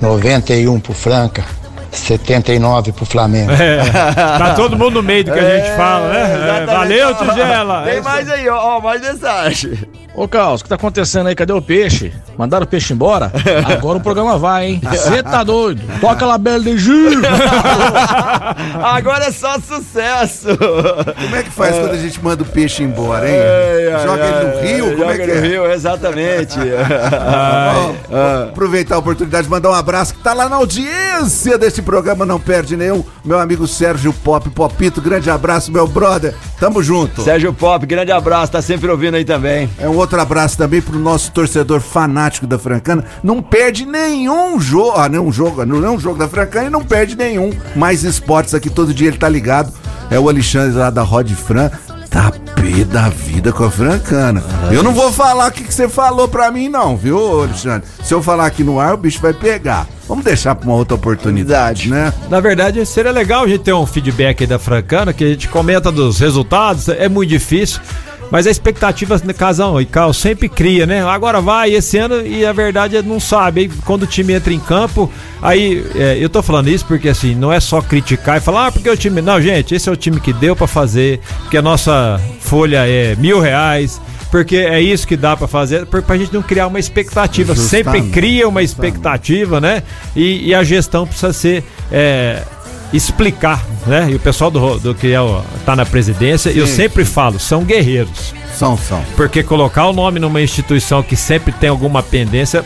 [0.00, 1.44] 91 pro Franca,
[1.90, 3.50] 79 pro Flamengo.
[3.50, 6.62] É, tá todo mundo no meio do que a gente fala, né?
[6.62, 7.82] É, valeu, Tigela.
[7.82, 9.76] Tem É mais aí, ó, ó, mais mensagem.
[10.16, 11.34] Ô, Carlos, o que tá acontecendo aí?
[11.34, 12.12] Cadê o peixe?
[12.38, 13.32] Mandaram o peixe embora?
[13.66, 14.80] Agora o programa vai, hein?
[14.88, 15.82] Você tá doido?
[16.00, 17.20] Toca lá, Bela de Gil!
[18.80, 20.56] Agora é só sucesso.
[20.56, 23.36] Como é que faz quando a gente manda o peixe embora, hein?
[23.36, 24.84] Ai, ai, Joga ele no rio?
[24.84, 25.40] Como Joga é que no é?
[25.48, 26.58] Rio, exatamente.
[28.08, 32.24] Vou aproveitar a oportunidade de mandar um abraço que tá lá na audiência deste programa,
[32.24, 33.04] não perde nenhum.
[33.24, 36.34] Meu amigo Sérgio Pop, Popito, grande abraço, meu brother.
[36.60, 37.22] Tamo junto.
[37.22, 39.68] Sérgio Pop, grande abraço, tá sempre ouvindo aí também.
[39.78, 43.04] É um outro abraço também pro nosso torcedor fanático da Francana.
[43.22, 46.84] Não perde nenhum jogo, ah, nenhum jogo, não é um jogo da Francana e não
[46.84, 47.52] perde nenhum.
[47.74, 49.72] Mais esportes aqui, todo dia ele tá ligado.
[50.10, 51.70] É o Alexandre lá da Rod Fran.
[52.10, 54.42] Tá pé da vida com a Francana.
[54.70, 57.88] Eu não vou falar o que, que você falou pra mim, não, viu, Alexandre?
[58.04, 59.88] Se eu falar aqui no ar, o bicho vai pegar.
[60.06, 62.12] Vamos deixar pra uma outra oportunidade, né?
[62.28, 65.48] Na verdade, seria legal a gente ter um feedback aí da Francana, que a gente
[65.48, 67.80] comenta dos resultados, é muito difícil.
[68.30, 71.04] Mas a expectativa, Casão e Cal, sempre cria, né?
[71.04, 73.62] Agora vai esse ano e a verdade é não sabe.
[73.62, 75.10] Aí, quando o time entra em campo,
[75.40, 78.72] aí é, eu tô falando isso porque assim, não é só criticar e falar, ah,
[78.72, 79.20] porque o time.
[79.20, 83.14] Não, gente, esse é o time que deu pra fazer, porque a nossa folha é
[83.16, 84.00] mil reais.
[84.30, 87.54] Porque é isso que dá pra fazer, pra, pra gente não criar uma expectativa.
[87.54, 89.84] Sempre Justamente, cria uma expectativa, né?
[90.16, 91.62] E, e a gestão precisa ser.
[91.92, 92.42] é,
[92.96, 94.08] explicar né?
[94.10, 96.74] E o pessoal do, do que é, o- tá na presidência, eu Sim.
[96.74, 98.32] sempre falo, são guerreiros.
[98.56, 99.04] São, são.
[99.16, 102.64] Porque colocar o nome numa instituição que sempre tem alguma pendência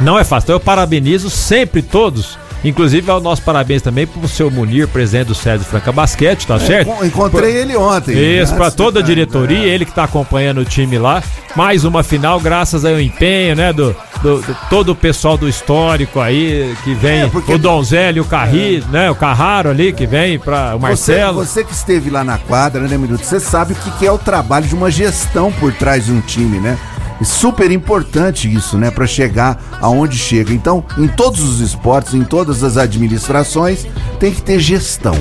[0.00, 0.46] não é fácil.
[0.46, 2.36] Então eu parabenizo sempre todos.
[2.64, 6.88] Inclusive, ao nosso parabéns também pro seu Munir, presidente do César Franca Basquete, tá certo?
[6.90, 8.12] Encon- Encontrei ele ontem.
[8.40, 11.22] Isso, Antes toda a diretoria, ele que tá acompanhando o time lá.
[11.54, 13.72] Mais uma final, graças ao empenho, né?
[13.72, 17.22] Do, do- do- todo o pessoal do histórico aí, que vem.
[17.22, 19.10] É, porque- o Donzelli, o Carri, né?
[19.10, 21.44] O Carraro ali, que vem pra o Marcelo.
[21.44, 23.24] Você, você que esteve lá na quadra, né, Minuto?
[23.24, 26.20] Você sabe o que, que é o trabalho de uma gestão por trás de um
[26.20, 26.78] time, né?
[27.20, 28.90] É super importante isso, né?
[28.90, 30.52] Pra chegar aonde chega.
[30.52, 33.86] Então, em todos os esportes, em todas as administrações,
[34.20, 35.14] tem que ter gestão.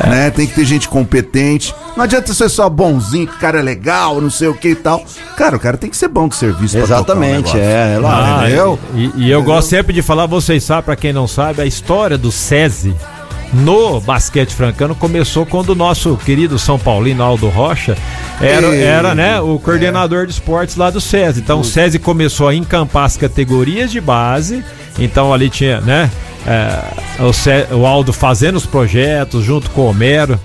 [0.00, 0.08] É.
[0.08, 0.30] Né?
[0.30, 1.74] Tem que ter gente competente.
[1.96, 4.74] Não adianta ser só bonzinho, que o cara é legal, não sei o que e
[4.74, 5.02] tal.
[5.36, 7.58] Cara, o cara tem que ser bom de serviço pra tocar o Exatamente, negócio.
[7.60, 8.42] é, é Ah, lá.
[8.44, 8.78] entendeu?
[8.94, 12.18] E, e eu gosto sempre de falar, vocês sabem, pra quem não sabe, a história
[12.18, 12.94] do SESI
[13.52, 17.96] no basquete francano começou quando o nosso querido São Paulino Aldo Rocha
[18.40, 21.40] era, Ei, era né, o coordenador de esportes lá do SESI.
[21.40, 24.62] Então o SESI começou a encampar as categorias de base.
[24.98, 26.10] Então ali tinha, né,
[26.46, 27.22] é,
[27.72, 30.38] o, o Aldo fazendo os projetos junto com o Homero.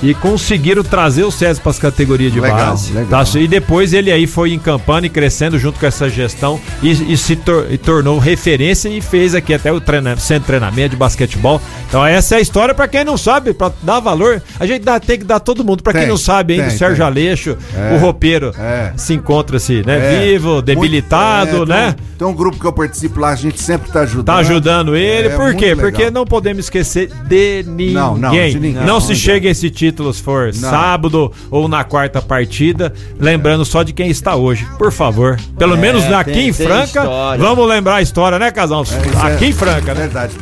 [0.00, 2.92] E conseguiram trazer o SESI para as categorias de Legal, base.
[2.92, 3.24] legal.
[3.24, 3.38] Tá?
[3.40, 7.34] E depois ele aí foi encampando e crescendo junto com essa gestão e, e se
[7.34, 11.60] tor- e tornou referência e fez aqui até o treina- centro de treinamento de basquetebol.
[11.88, 14.40] Então essa é a história para quem não sabe, para dar valor.
[14.60, 15.82] A gente dá- tem que dar todo mundo.
[15.82, 17.06] Para quem não sabe ainda, o Sérgio tem.
[17.06, 18.92] Aleixo, É, o roupeiro, é.
[18.96, 20.26] se encontra-se né, É.
[20.28, 21.92] vivo, debilitado, Muito- é, né?
[21.96, 24.26] Tem um, tem um grupo que eu participo lá, a gente sempre tá ajudando.
[24.26, 25.74] Tá ajudando ele, É, por muito quê?
[25.74, 25.84] legal.
[25.90, 27.94] Porque não podemos esquecer de ninguém.
[27.94, 28.72] Não, não, de ninguém.
[28.74, 30.70] Não Não, se chega a esse título se for Não.
[30.70, 35.38] sábado ou na quarta partida, lembrando só de quem está hoje, por favor.
[35.58, 37.04] Pelo É, menos aqui tem- em Franca,
[37.38, 38.82] vamos lembrar a história, né, casal?
[38.82, 40.00] Isso aqui é- em Franca, é né?
[40.02, 40.34] Verdade.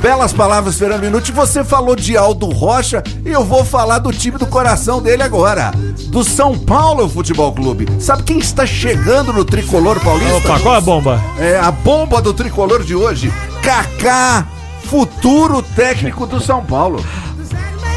[0.00, 1.32] Belas palavras, Fernando Minuti.
[1.32, 5.72] Você falou de Aldo Rocha e eu vou falar do time do coração dele agora.
[6.06, 7.88] Do São Paulo Futebol Clube.
[7.98, 10.36] Sabe quem está chegando no tricolor paulista?
[10.36, 11.20] Opa, qual é a bomba?
[11.40, 13.32] É a bomba do tricolor de hoje.
[13.60, 14.46] Kaká,
[14.84, 17.04] futuro técnico do São Paulo.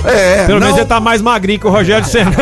[0.06, 2.32] É, Pelo não- menos ele tá mais magrinho que o Rogério Senna.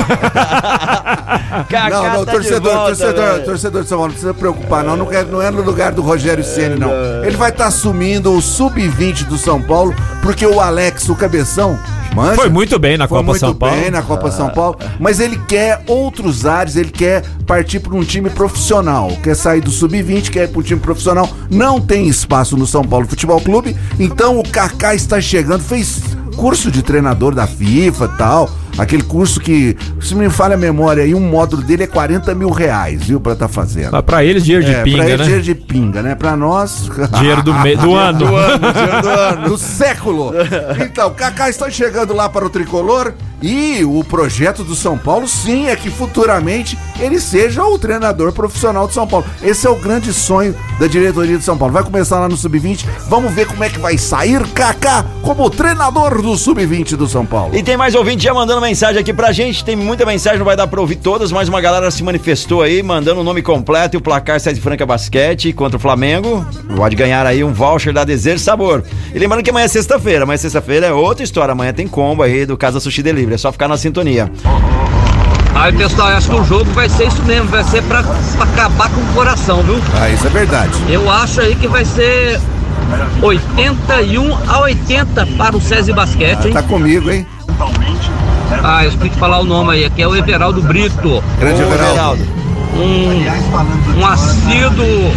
[1.90, 3.46] Não, não, tá torcedor, volta, torcedor, velho.
[3.46, 4.96] torcedor de São Paulo, não precisa preocupar, não.
[4.96, 6.92] Não é, não é no lugar do Rogério Ceni, não.
[7.24, 11.78] Ele vai estar assumindo o sub-20 do São Paulo, porque o Alex, o cabeção,
[12.14, 13.76] manja, Foi muito bem na foi Copa muito São Paulo.
[13.76, 18.04] bem na Copa São Paulo, mas ele quer outros ares, ele quer partir para um
[18.04, 21.28] time profissional, quer sair do sub-20, quer ir para um time profissional.
[21.50, 26.00] Não tem espaço no São Paulo Futebol Clube, então o Kaká está chegando, fez
[26.40, 28.50] curso de treinador da FIFA e tal.
[28.80, 32.50] Aquele curso que, se me falha a memória aí, um módulo dele é 40 mil
[32.50, 33.92] reais, viu, pra tá fazendo.
[33.92, 35.24] Mas pra eles, dinheiro de É, pinga, pra ele, né?
[35.24, 36.16] dinheiro de pinga, né?
[36.16, 36.90] Pra nós.
[37.20, 38.20] Dinheiro do, me- do ano.
[38.20, 39.50] Do ano, dinheiro do ano.
[39.50, 40.32] Do século.
[40.84, 45.68] Então, Kaká está chegando lá para o tricolor e o projeto do São Paulo, sim,
[45.68, 49.26] é que futuramente ele seja o treinador profissional de São Paulo.
[49.42, 51.74] Esse é o grande sonho da diretoria de São Paulo.
[51.74, 52.86] Vai começar lá no Sub-20.
[53.08, 57.56] Vamos ver como é que vai sair Kaká como treinador do Sub-20 do São Paulo.
[57.56, 59.66] E tem mais ouvinte já mandando mensagem aqui pra gente.
[59.66, 62.84] Tem muita mensagem, não vai dar pra ouvir todas, mas uma galera se manifestou aí,
[62.84, 66.46] mandando o nome completo e o placar Sede Franca Basquete contra o Flamengo.
[66.76, 68.84] Pode ganhar aí um voucher da Desejo Sabor.
[69.14, 71.52] E lembrando que amanhã é sexta-feira, amanhã sexta-feira é outra história.
[71.52, 73.34] Amanhã tem combo aí do Casa Sushi Delivery.
[73.34, 74.32] É só ficar na sintonia.
[75.56, 78.90] Aí, pessoal, acho que o jogo vai ser isso mesmo, vai ser pra, pra acabar
[78.92, 79.80] com o coração, viu?
[80.00, 80.74] Ah, isso é verdade.
[80.88, 82.40] Eu acho aí que vai ser
[83.20, 86.54] 81 a 80 para o César Basquete, hein?
[86.54, 87.26] Tá comigo, hein?
[88.64, 91.24] Ah, eu esqueci de falar o nome aí, aqui é o Everaldo Brito.
[91.40, 92.24] Grande Everaldo.
[92.76, 95.12] Um, um assíduo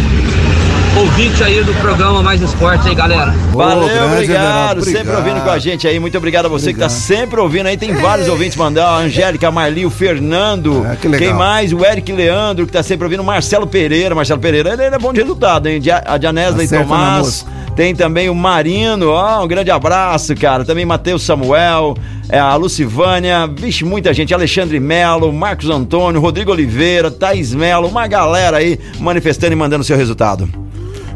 [0.97, 3.33] ouvinte aí do programa Mais Esporte aí, galera.
[3.51, 4.21] Valeu, obrigado.
[4.21, 5.17] Everaldo, Sempre obrigado.
[5.27, 5.99] ouvindo com a gente aí.
[5.99, 7.01] Muito obrigado a você que tá Obrigado.
[7.01, 7.77] sempre ouvindo aí.
[7.77, 8.87] Tem vários ouvintes mandando.
[8.87, 10.85] A Angélica, a Marli, o Fernando.
[10.85, 11.27] É, que legal.
[11.29, 11.73] Quem mais?
[11.73, 13.23] O Eric Leandro, que tá sempre ouvindo.
[13.23, 14.13] Marcelo Pereira.
[14.13, 15.81] Marcelo Pereira, ele, ele é bom de resultado, hein?
[16.05, 17.45] A Dianesley Acerta na Tomás.
[17.75, 20.63] Tem também o Marino, ó, um grande abraço, cara.
[20.63, 21.97] Também Matheus Samuel,
[22.29, 24.31] é, a Lucivânia, vixe, muita gente.
[24.31, 29.97] Alexandre Melo, Marcos Antônio, Rodrigo Oliveira, Thaís Melo, uma galera aí manifestando e mandando seu
[29.97, 30.47] resultado.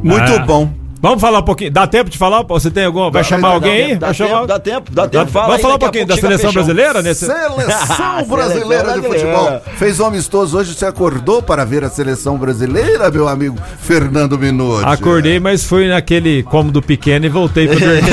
[0.02, 0.40] Muito Ah.
[0.40, 0.70] bom.
[1.00, 1.72] Vamos falar um pouquinho.
[1.72, 2.44] Dá tempo de falar?
[2.44, 3.12] Você tem algum?
[3.12, 3.96] Vai Dá- chamar dá- alguém dá aí?
[3.98, 5.32] Dá chamar tempo, dá tempo, dá tempo.
[5.32, 6.54] Fala Vamos falar um pouquinho da seleção Peixão.
[6.54, 7.26] brasileira nesse.
[7.28, 9.62] Seleção brasileira de futebol.
[9.78, 14.86] Fez um amistoso hoje, você acordou para ver a seleção brasileira, meu amigo Fernando Minuti?
[14.88, 18.04] Acordei, mas fui naquele cômodo pequeno e voltei pra dormir.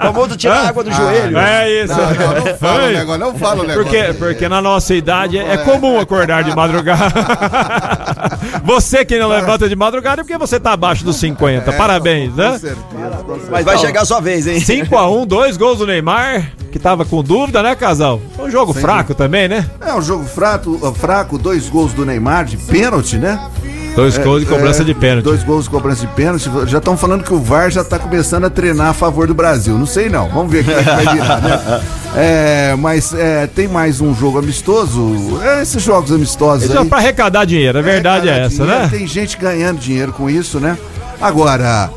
[0.00, 1.36] Famoso tirar água do joelho.
[1.38, 1.94] É isso.
[1.94, 3.82] Não, não, não fala o negócio, não fala o negócio.
[3.90, 7.12] Porque, porque na nossa idade é, é comum acordar de madrugada.
[8.64, 11.72] você que não levanta de madrugada é porque você tá abaixo dos 50.
[11.72, 12.58] Parabéns, né?
[13.50, 14.60] Mas vai chegar a sua vez, hein?
[14.60, 18.20] 5x1, dois gols do Neymar, que tava com dúvida, né, casal?
[18.38, 19.68] Um jogo Sem fraco também, né?
[19.80, 23.40] É um jogo fraco, fraco, dois gols do Neymar de pênalti, né?
[23.96, 25.24] Dois gols de cobrança de pênalti.
[25.24, 26.50] Dois gols de cobrança de pênalti.
[26.66, 29.78] Já estão falando que o VAR já está começando a treinar a favor do Brasil.
[29.78, 30.28] Não sei não.
[30.28, 31.82] Vamos ver o que, é que vai virar, né?
[32.18, 35.38] É, mas é, tem mais um jogo amistoso.
[35.42, 38.88] É, esses jogos amistosos é pra arrecadar dinheiro, a verdade é essa, dinheiro, né?
[38.88, 40.78] Tem gente ganhando dinheiro com isso, né?
[41.20, 41.90] Agora,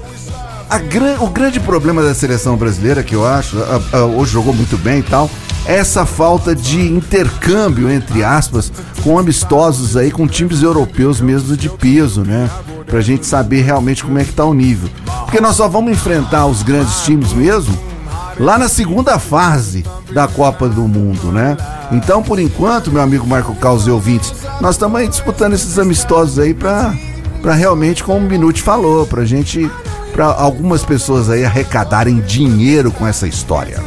[0.70, 4.54] a gran- o grande problema da seleção brasileira, que eu acho, a- a- hoje jogou
[4.54, 5.30] muito bem e tal,
[5.66, 8.72] é essa falta de intercâmbio, entre aspas,
[9.04, 12.50] com amistosos aí, com times europeus mesmo de peso, né?
[12.86, 14.90] Pra gente saber realmente como é que tá o nível.
[15.24, 17.78] Porque nós só vamos enfrentar os grandes times mesmo
[18.40, 21.58] lá na segunda fase da Copa do Mundo, né?
[21.92, 26.40] Então, por enquanto, meu amigo Marco Caos e ouvintes, nós estamos aí disputando esses amistosos
[26.40, 26.94] aí pra,
[27.42, 29.70] pra realmente, como o Minuti falou, pra gente,
[30.14, 33.80] pra algumas pessoas aí arrecadarem dinheiro com essa história.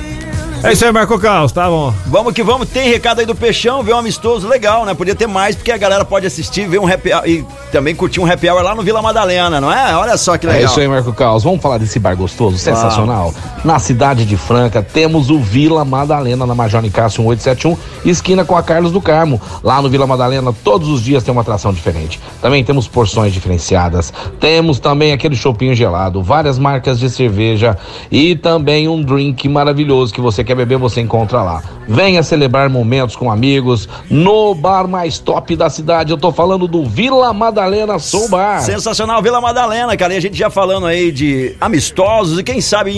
[0.65, 1.93] É isso aí, Marco Caos, tá bom.
[2.07, 4.95] Vamos que vamos, tem recado aí do Peixão, ver um amistoso legal, né?
[4.95, 8.21] Podia ter mais, porque a galera pode assistir, ver um happy hour, e também curtir
[8.21, 9.97] um happy hour lá no Vila Madalena, não é?
[9.97, 10.63] Olha só que legal.
[10.63, 11.43] É isso aí, Marco Carlos.
[11.43, 13.35] Vamos falar desse bar gostoso, sensacional.
[13.65, 18.63] Na cidade de Franca, temos o Vila Madalena, na Major Nicásio 1871, esquina com a
[18.63, 19.41] Carlos do Carmo.
[19.63, 22.19] Lá no Vila Madalena, todos os dias tem uma atração diferente.
[22.41, 24.13] Também temos porções diferenciadas.
[24.41, 27.79] Temos também aquele chopinho gelado, várias marcas de cerveja
[28.11, 31.63] e também um drink maravilhoso que você quer beber, você encontra lá.
[31.87, 36.11] Venha celebrar momentos com amigos no bar mais top da cidade.
[36.11, 38.63] Eu tô falando do Vila Madalena Soul Bar.
[38.63, 40.15] Sensacional, Vila Madalena, cara.
[40.15, 42.91] E a gente já falando aí de amistosos e quem sabe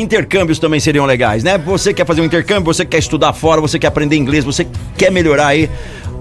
[0.55, 1.59] intercâmbios também seriam legais, né?
[1.59, 5.11] Você quer fazer um intercâmbio, você quer estudar fora, você quer aprender inglês, você quer
[5.11, 5.69] melhorar aí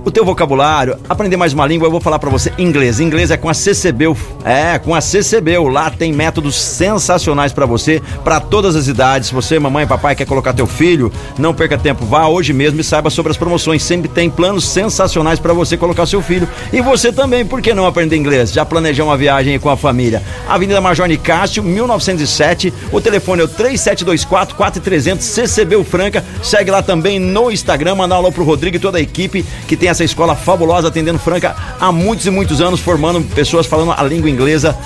[0.06, 3.00] o teu vocabulário, aprender mais uma língua, eu vou falar pra você inglês.
[3.00, 4.18] Inglês é com a CCBU.
[4.44, 5.70] É, com a CCBU.
[5.70, 9.32] Lá tem métodos sensacionais pra você, pra todas as idades.
[9.32, 13.10] Você, mamãe, papai, quer colocar teu filho, não perca tempo, vá hoje mesmo e saiba
[13.10, 13.82] sobre as promoções.
[13.82, 16.50] Sempre tem planos sensacionais pra você colocar seu filho.
[16.74, 18.52] E você também, por que não aprender inglês?
[18.52, 20.22] Já planejar uma viagem com a família.
[20.50, 22.74] Avenida Major Nicásio, 1907.
[22.92, 26.24] O telefone é o 3724 4300 CCBU Franca.
[26.42, 29.78] Segue lá também no Instagram, manda um alô pro Rodrigo e toda a equipe que
[29.78, 34.03] tem essa escola fabulosa atendendo Franca há muitos e muitos anos, formando pessoas falando a
[34.03, 34.77] língua inglesa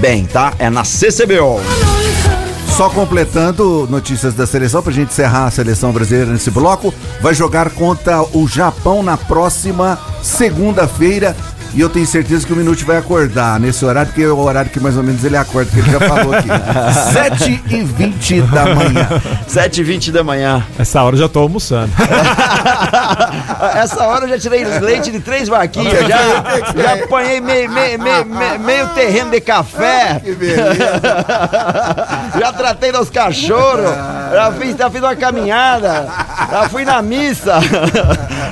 [0.00, 0.52] bem, tá?
[0.58, 1.60] É na CCBO.
[2.76, 7.70] Só completando notícias da seleção, pra gente encerrar a seleção brasileira nesse bloco, vai jogar
[7.70, 11.36] contra o Japão na próxima segunda-feira.
[11.74, 14.70] E eu tenho certeza que o Minute vai acordar nesse horário, porque é o horário
[14.70, 16.48] que mais ou menos ele acorda, que ele já falou aqui.
[17.40, 19.08] 7 e 20 da manhã.
[19.46, 20.66] 7 e 20 da manhã.
[20.78, 21.90] Essa hora eu já tô almoçando.
[23.74, 26.18] Essa hora eu já tirei leite de três vaquinhas, já,
[26.76, 28.26] já apanhei meio, meio, meio,
[28.60, 30.20] meio- terreno de café.
[30.22, 30.72] Que beleza.
[32.38, 33.84] Já tratei dos cachorros,
[34.32, 36.06] já fiz, já fiz uma caminhada,
[36.50, 37.58] já fui na missa.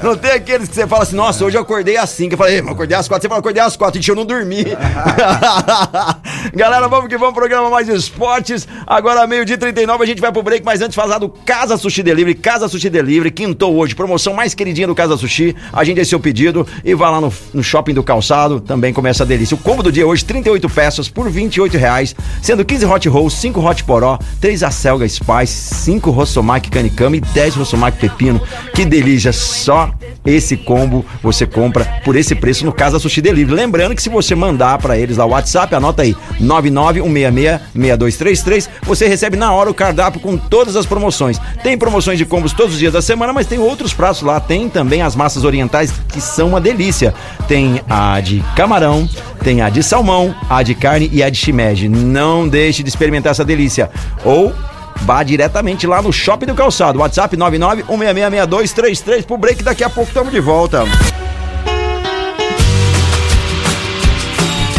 [0.02, 2.56] Não tem aqueles que você fala assim, nossa, hoje eu acordei assim, que eu falei,
[2.56, 4.64] "Ei, mas eu acordei às quatro, você fala, acordei às quatro, gente, eu não dormi.
[6.54, 10.42] Galera, vamos que vamos, programa Mais Esportes, agora meio-dia e 39, a gente vai pro
[10.42, 14.54] break, mas antes falar do Casa Sushi Delivery, Casa Sushi Delivery, quintou hoje, promoção mais
[14.54, 17.94] queridinha do Casa Sushi, a gente é seu pedido e vá lá no, no Shopping
[17.94, 19.56] do Calçado, também começa a delícia.
[19.56, 23.60] O combo do dia hoje, 38 peças por 28 reais, sendo 15 hot rolls, 5
[23.60, 28.40] hot poró, 3 acelga spice, 5 rossomaki canicama e 10 rossomaki pepino.
[28.72, 29.90] Que delícia, só
[30.24, 33.56] esse combo você compra por esse preço no Casa Sushi Delivery.
[33.56, 39.36] Lembrando que se você mandar pra eles lá o WhatsApp, anota aí, 991666233, você recebe
[39.36, 41.40] na hora o cardápio com todas as promoções.
[41.62, 44.38] Tem promoções de combos todos os dias da semana, mas tem outros pratos lá.
[44.38, 47.14] Tem também as massas orientais que são uma delícia.
[47.48, 49.08] Tem a de camarão,
[49.42, 51.88] tem a de salmão, a de carne e a de shimeji.
[51.88, 53.90] Não deixe de experimentar essa delícia.
[54.24, 54.54] Ou
[55.02, 56.98] Vá diretamente lá no Shopping do Calçado.
[56.98, 59.62] WhatsApp 991666233 pro break.
[59.62, 60.84] Daqui a pouco estamos de volta.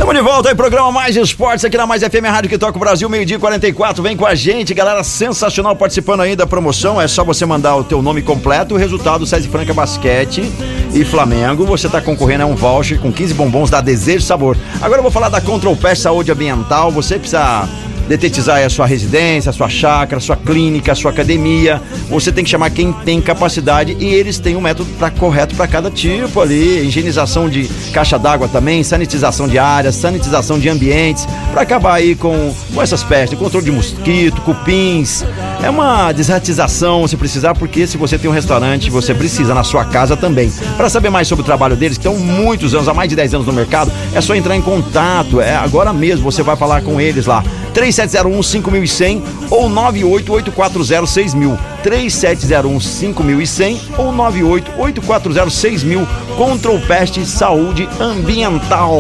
[0.01, 2.79] Estamos de volta aí, programa Mais Esportes aqui na Mais FM Rádio que toca o
[2.79, 4.01] Brasil, meio-dia e 44.
[4.01, 6.99] Vem com a gente, galera sensacional participando aí da promoção.
[6.99, 10.41] É só você mandar o teu nome completo, o resultado César Franca Basquete
[10.91, 11.67] e Flamengo.
[11.67, 14.57] Você está concorrendo a um voucher com 15 bombons da Desejo Sabor.
[14.81, 16.89] Agora eu vou falar da Control Pest Saúde Ambiental.
[16.89, 17.69] Você precisa
[18.11, 21.81] detetizar aí a sua residência, a sua chácara, a sua clínica, a sua academia.
[22.09, 25.65] Você tem que chamar quem tem capacidade e eles têm um método pra, correto para
[25.65, 26.85] cada tipo ali.
[26.85, 32.53] Higienização de caixa d'água também, sanitização de áreas, sanitização de ambientes, para acabar aí com,
[32.73, 35.23] com essas pestes, controle de mosquito, cupins,
[35.63, 39.85] É uma desratização, se precisar, porque se você tem um restaurante, você precisa na sua
[39.85, 40.51] casa também.
[40.75, 43.35] Para saber mais sobre o trabalho deles, que estão muitos anos, há mais de 10
[43.35, 45.39] anos no mercado, é só entrar em contato.
[45.39, 47.43] É agora mesmo você vai falar com eles lá.
[47.75, 51.59] 3701 5100 ou 988406000.
[51.83, 56.07] 3701 5100 ou 988406000.
[56.35, 58.99] Control Pest Saúde Ambiental.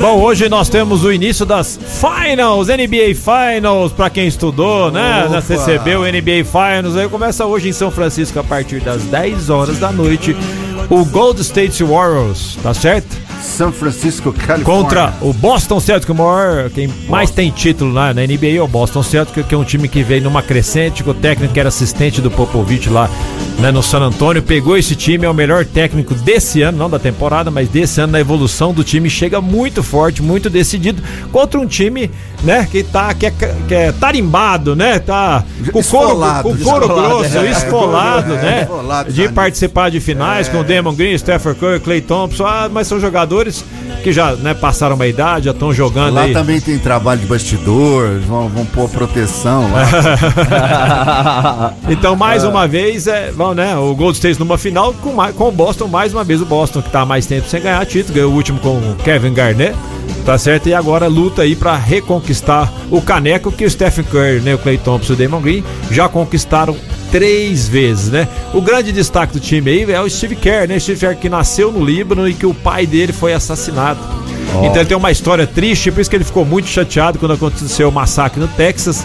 [0.00, 5.26] Bom, hoje nós temos o início das Finals, NBA Finals, pra quem estudou, né?
[5.26, 5.40] Opa.
[5.46, 6.96] Recebeu o NBA Finals.
[6.96, 10.34] Aí começa hoje em São Francisco a partir das 10 horas da noite.
[10.88, 13.14] O Gold State Warriors, tá certo?
[13.40, 14.64] São Francisco, Califórnia.
[14.64, 18.68] Contra o Boston Celtics, o maior, quem mais tem título lá na NBA é o
[18.68, 21.68] Boston Celtics, que é um time que veio numa crescente, que o técnico que era
[21.68, 23.08] assistente do Popovich lá
[23.60, 26.98] né, no San Antônio, pegou esse time, é o melhor técnico desse ano, não da
[26.98, 31.66] temporada, mas desse ano na evolução do time, chega muito forte, muito decidido, contra um
[31.66, 32.10] time,
[32.42, 36.56] né, que tá, que é, que é tarimbado, né, tá com o couro, Esfolado, com
[36.56, 37.50] couro esfolado, grosso, é.
[37.50, 42.00] esfolado, É, né, esfolado, de participar de finais com o Damon Green, Stephen Curry, Clay
[42.00, 43.64] Thompson, ah, mas são jogadores
[44.02, 46.32] que já né, passaram uma idade, já estão jogando Lá aí.
[46.32, 51.74] também tem trabalho de bastidor, vão, vão pôr proteção lá.
[51.88, 55.52] Então, mais uma vez, é, vão, né, o Gold State numa final com, com o
[55.52, 58.32] Boston, mais uma vez o Boston que tá há mais tempo sem ganhar título, ganhou
[58.32, 59.76] o último com o Kevin Garnett,
[60.30, 60.68] tá certo?
[60.68, 64.78] E agora luta aí pra reconquistar o caneco que o Stephen Curry, né, o Clay
[64.78, 66.76] Thompson e o Damon Green já conquistaram
[67.10, 68.28] três vezes, né?
[68.54, 70.78] O grande destaque do time aí é o Steve Kerr, né?
[70.78, 73.98] Steve Kerr que nasceu no Líbano e que o pai dele foi assassinado.
[74.64, 77.88] Então ele tem uma história triste, por isso que ele ficou muito chateado quando aconteceu
[77.88, 79.04] o massacre no Texas,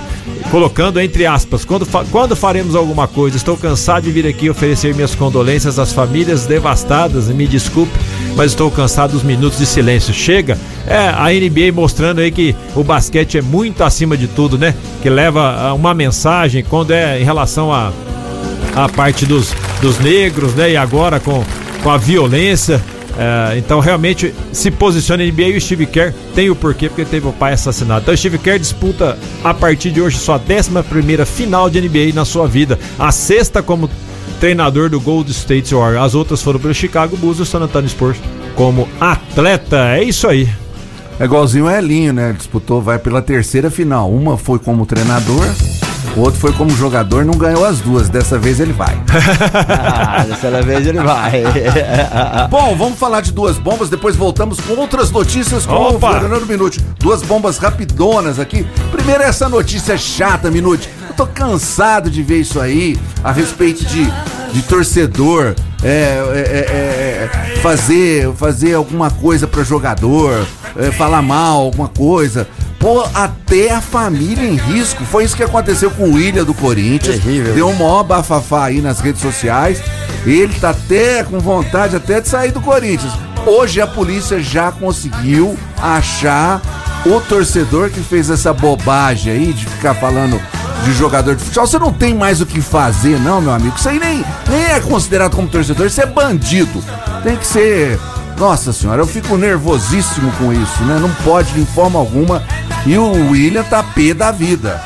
[0.52, 4.94] colocando entre aspas, quando, fa- quando faremos alguma coisa, estou cansado de vir aqui oferecer
[4.94, 7.94] minhas condolências às famílias devastadas, me desculpe,
[8.36, 10.14] mas estou cansado dos minutos de silêncio.
[10.14, 14.74] Chega, é a NBA mostrando aí que o basquete é muito acima de tudo, né?
[15.02, 17.92] Que leva ah, uma mensagem quando é em relação a
[18.76, 20.72] a parte dos, dos negros, né?
[20.72, 21.42] E agora com,
[21.82, 22.84] com a violência.
[23.18, 27.06] É, então realmente se posiciona a NBA e o Steve Kerr tem o porquê, porque
[27.06, 28.02] teve o pai assassinado.
[28.02, 32.14] Então o Steve Kerr disputa a partir de hoje sua 11 primeira final de NBA
[32.14, 32.78] na sua vida.
[33.00, 33.90] A sexta como
[34.40, 36.06] treinador do Gold State Warriors.
[36.06, 38.18] As outras foram pelo Chicago Bulls e o San Antonio Spurs
[38.56, 39.96] como atleta.
[39.96, 40.50] É isso aí.
[41.20, 42.34] É igualzinho o Elinho, né?
[42.34, 44.12] Disputou, vai pela terceira final.
[44.12, 45.46] Uma foi como treinador,
[46.16, 48.10] o outro foi como jogador, não ganhou as duas.
[48.10, 48.96] Dessa vez ele vai.
[49.68, 51.44] Ah, dessa vez ele vai.
[52.50, 56.10] Bom, vamos falar de duas bombas, depois voltamos com outras notícias com Opa!
[56.10, 56.80] o Fernando Minuti.
[57.00, 58.66] Duas bombas rapidonas aqui.
[58.92, 60.90] Primeiro essa notícia chata, Minuti.
[61.10, 64.06] Eu tô cansado de ver isso aí a respeito de,
[64.54, 65.56] de torcedor.
[65.84, 70.46] é, é, é, é, fazer, fazer alguma coisa pra jogador,
[70.78, 72.48] é, falar mal, alguma coisa.
[72.86, 75.04] Pô, até a família em risco.
[75.06, 77.16] Foi isso que aconteceu com o William do Corinthians.
[77.16, 77.56] Terrível.
[77.56, 79.82] Deu um maior bafafá aí nas redes sociais.
[80.24, 83.12] Ele tá até com vontade até de sair do Corinthians.
[83.44, 86.62] Hoje a polícia já conseguiu achar
[87.08, 90.40] o torcedor que fez essa bobagem aí de ficar falando
[90.84, 91.66] de jogador de futebol.
[91.66, 93.76] Você não tem mais o que fazer, não, meu amigo.
[93.76, 96.84] Isso aí nem, nem é considerado como torcedor, isso é bandido.
[97.24, 98.00] Tem que ser.
[98.38, 100.98] Nossa senhora, eu fico nervosíssimo com isso, né?
[101.00, 102.44] Não pode de forma alguma.
[102.86, 104.82] E o William tá pé da vida.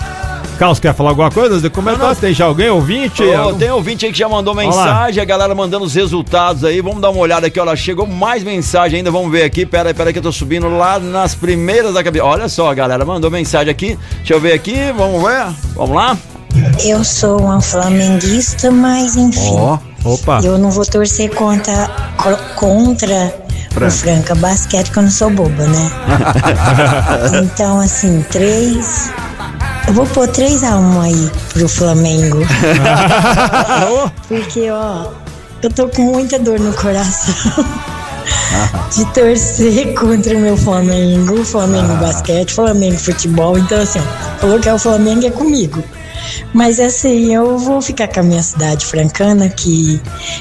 [0.59, 1.69] Carlos, quer falar alguma coisa?
[1.69, 3.23] Comentar se tem já alguém, ouvinte?
[3.33, 6.81] Algum- tem ouvinte aí que já mandou mensagem, a galera mandando os resultados aí.
[6.81, 7.73] Vamos dar uma olhada aqui, olha.
[7.77, 9.65] Chegou mais mensagem ainda, vamos ver aqui.
[9.65, 12.25] Pera aí, pera aí que eu tô subindo lá nas primeiras da cabeça.
[12.25, 13.97] Olha só, a galera mandou mensagem aqui.
[14.17, 15.45] Deixa eu ver aqui, vamos ver.
[15.75, 16.17] Vamos lá?
[16.83, 19.55] Eu sou uma flamenguista, mas enfim.
[20.03, 20.39] Opa.
[20.43, 21.87] Eu não vou torcer contra,
[22.17, 23.33] co- contra
[23.85, 25.91] o Franca Basquete, que eu não sou boba, né?
[27.43, 29.11] então, assim, três.
[29.87, 32.39] Eu vou pôr 3x1 aí pro Flamengo.
[34.27, 35.07] Porque, ó,
[35.61, 37.33] eu tô com muita dor no coração.
[38.95, 43.57] De torcer contra o meu Flamengo, Flamengo Basquete, Flamengo Futebol.
[43.57, 44.01] Então, assim,
[44.39, 45.83] falou que é o Flamengo é comigo.
[46.53, 49.99] Mas assim, eu vou ficar com a minha cidade francana, que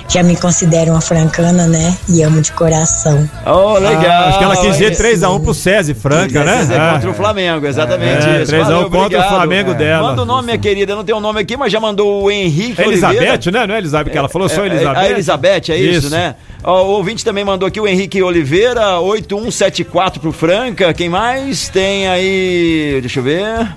[0.08, 1.96] já me considero uma francana, né?
[2.08, 3.28] E amo de coração.
[3.46, 4.04] Oh, legal.
[4.06, 6.66] Ah, acho que ela quis dizer Esse- 3x1 pro SESI, Franca, né?
[6.70, 6.92] É.
[6.94, 8.46] Contra o Flamengo, exatamente É, isso.
[8.50, 9.28] 3 a 1 Valeu, contra o.
[9.28, 9.74] Flamengo É.
[9.74, 10.08] dela.
[10.08, 10.92] Manda o nome, minha querida.
[10.92, 13.50] Eu não tenho o nome aqui, mas já mandou o Henrique Elizabeth, Oliveira.
[13.52, 13.66] né?
[13.66, 14.98] Não é Elizabeth que ela falou, só É, é, Elizabeth?
[14.98, 16.10] A Elizabeth, é isso, Isso.
[16.10, 16.34] né?
[16.64, 20.92] O ouvinte também mandou aqui o Henrique Oliveira, 8174 pro Franca.
[20.92, 21.68] Quem mais?
[21.68, 22.98] Tem aí.
[23.00, 23.68] Deixa eu ver.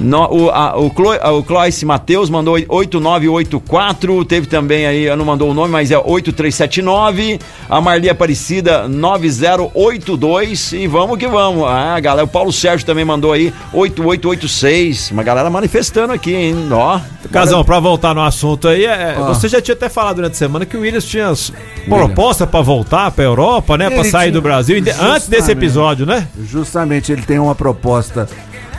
[0.00, 4.24] No, o, a, o, Clo, a, o Cloyce Matheus mandou 8984.
[4.24, 7.38] Teve também aí, não mandou o nome, mas é 8379.
[7.68, 10.72] A Marli Aparecida 9082.
[10.72, 11.64] E vamos que vamos.
[11.66, 15.10] Ah, galera, o Paulo Sérgio também mandou aí 8886.
[15.10, 16.68] Uma galera manifestando aqui, hein?
[16.70, 16.98] Ó.
[17.30, 19.22] Casão, pra voltar no assunto aí, é, Ah.
[19.24, 21.52] você já tinha até falado durante a semana que o Williams tinha as-
[21.86, 23.88] proposta pra voltar pra Europa, né?
[23.90, 25.50] Pra Ele sair tinha- do Brasil, inde- antes desse Justamente.
[25.50, 26.26] episódio, né?
[26.44, 28.26] Justamente, ele tem uma proposta.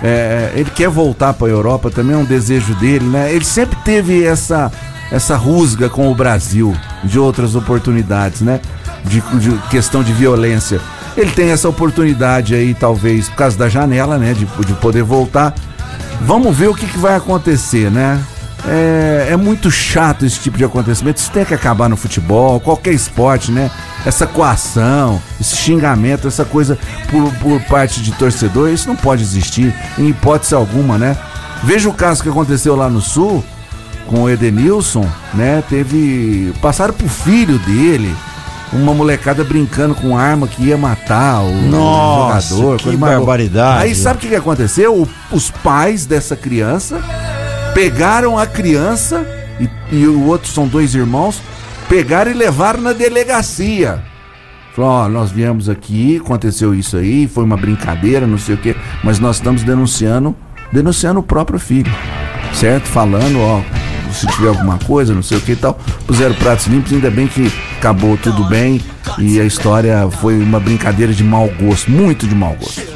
[0.03, 3.33] É, ele quer voltar para a Europa, também é um desejo dele, né?
[3.33, 4.71] Ele sempre teve essa,
[5.11, 8.59] essa rusga com o Brasil, de outras oportunidades, né?
[9.05, 10.79] De, de questão de violência.
[11.15, 14.33] Ele tem essa oportunidade aí, talvez, por causa da janela, né?
[14.33, 15.53] De, de poder voltar.
[16.21, 18.19] Vamos ver o que, que vai acontecer, né?
[18.67, 21.17] É, é muito chato esse tipo de acontecimento.
[21.17, 23.71] Isso tem que acabar no futebol, qualquer esporte, né?
[24.05, 26.77] Essa coação, esse xingamento, essa coisa
[27.09, 31.17] por, por parte de torcedor, isso não pode existir em hipótese alguma, né?
[31.63, 33.43] Veja o caso que aconteceu lá no Sul
[34.07, 35.63] com o Edenilson, né?
[35.69, 36.53] Teve.
[36.61, 38.15] Passaram pro filho dele.
[38.73, 42.77] Uma molecada brincando com arma que ia matar o Nossa, jogador.
[42.79, 43.83] que barbaridade.
[43.83, 44.95] Aí sabe o que, que aconteceu?
[45.01, 47.01] O- os pais dessa criança
[47.73, 49.25] pegaram a criança
[49.59, 51.41] e, e o outro são dois irmãos,
[51.87, 54.01] pegaram e levaram na delegacia.
[54.73, 58.75] Falou, ó, nós viemos aqui, aconteceu isso aí, foi uma brincadeira, não sei o quê,
[59.03, 60.35] mas nós estamos denunciando,
[60.71, 61.91] denunciando o próprio filho,
[62.53, 62.87] certo?
[62.87, 63.61] Falando, ó,
[64.13, 67.27] se tiver alguma coisa, não sei o que e tal, puseram pratos limpos, ainda bem
[67.27, 68.81] que acabou tudo bem
[69.17, 72.90] e a história foi uma brincadeira de mau gosto, muito de mau gosto.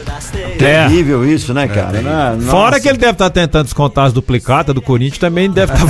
[0.57, 2.01] Terrível isso, né, cara?
[2.01, 2.37] Né?
[2.49, 2.79] Fora Nossa.
[2.79, 5.85] que ele deve estar tentando descontar as duplicatas do Corinthians, também deve estar.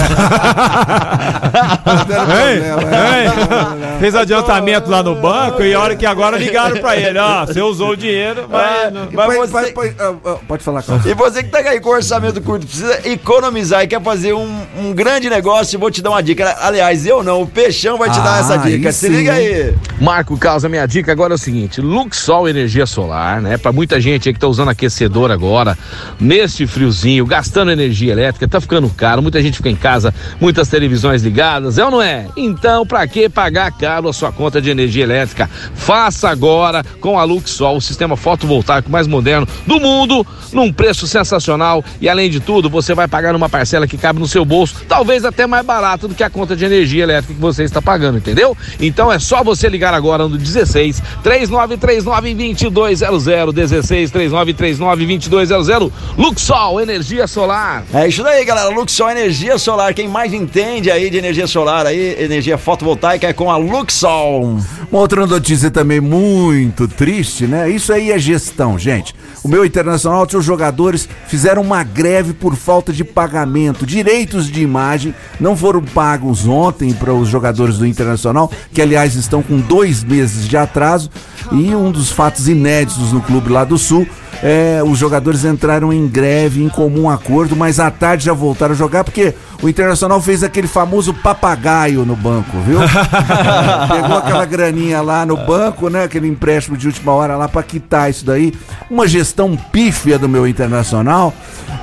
[3.99, 7.61] Fez adiantamento lá no banco e a hora que agora ligaram pra ele, ó, você
[7.61, 8.93] usou o dinheiro, mas.
[8.93, 11.05] não- Mas você- ah, Pode falar, Carlos.
[11.05, 14.93] E você que tá aí com orçamento curto, precisa economizar e quer fazer um, um
[14.93, 16.55] grande negócio, vou te dar uma dica.
[16.61, 18.91] Aliás, eu não, o Peixão vai te dar Ah, essa dica.
[18.91, 19.73] Se sim, liga aí.
[19.99, 23.57] Marco Causa, minha dica agora é o seguinte: Luxol Energia Solar, né?
[23.57, 25.77] Pra muita gente aí que tá usando aquecedor agora,
[26.19, 31.21] neste friozinho, gastando energia elétrica, tá ficando caro, muita gente fica em casa, muitas televisões
[31.21, 32.27] ligadas, é ou não é?
[32.35, 35.49] Então, pra que pagar caro a sua conta de energia elétrica?
[35.75, 41.83] Faça agora com a Luxol, o sistema fotovoltaico mais moderno do mundo, num preço sensacional
[41.99, 45.25] e além de tudo, você vai pagar numa parcela que cabe no seu bolso, talvez
[45.25, 48.55] até mais barato do que a conta de energia elétrica que você está pagando, entendeu?
[48.79, 57.27] Então é só você ligar agora no 16 3939 2200 16 3939 2200 Luxol Energia
[57.27, 57.83] Solar.
[57.93, 58.69] É isso daí, galera.
[58.69, 59.93] Luxol Energia Solar.
[59.93, 64.59] Quem mais entende aí de energia solar aí, energia fotovoltaica é com a Luxol.
[64.91, 67.69] Uma outra notícia também muito triste, né?
[67.69, 69.13] Isso aí é gestão, gente.
[69.43, 73.85] O meu Internacional, seus jogadores fizeram uma greve por falta de pagamento.
[73.85, 79.43] Direitos de imagem não foram pagos ontem para os jogadores do Internacional, que aliás estão
[79.43, 81.09] com dois meses de atraso.
[81.51, 84.07] E um dos fatos inéditos no clube lá do Sul
[84.43, 88.77] é, os jogadores entraram em greve, em comum acordo, mas à tarde já voltaram a
[88.77, 92.79] jogar porque o Internacional fez aquele famoso papagaio no banco, viu?
[93.89, 96.03] Pegou aquela graninha lá no banco, né?
[96.03, 98.53] Aquele empréstimo de última hora lá pra quitar isso daí.
[98.89, 101.33] Uma gestão pífia do meu Internacional.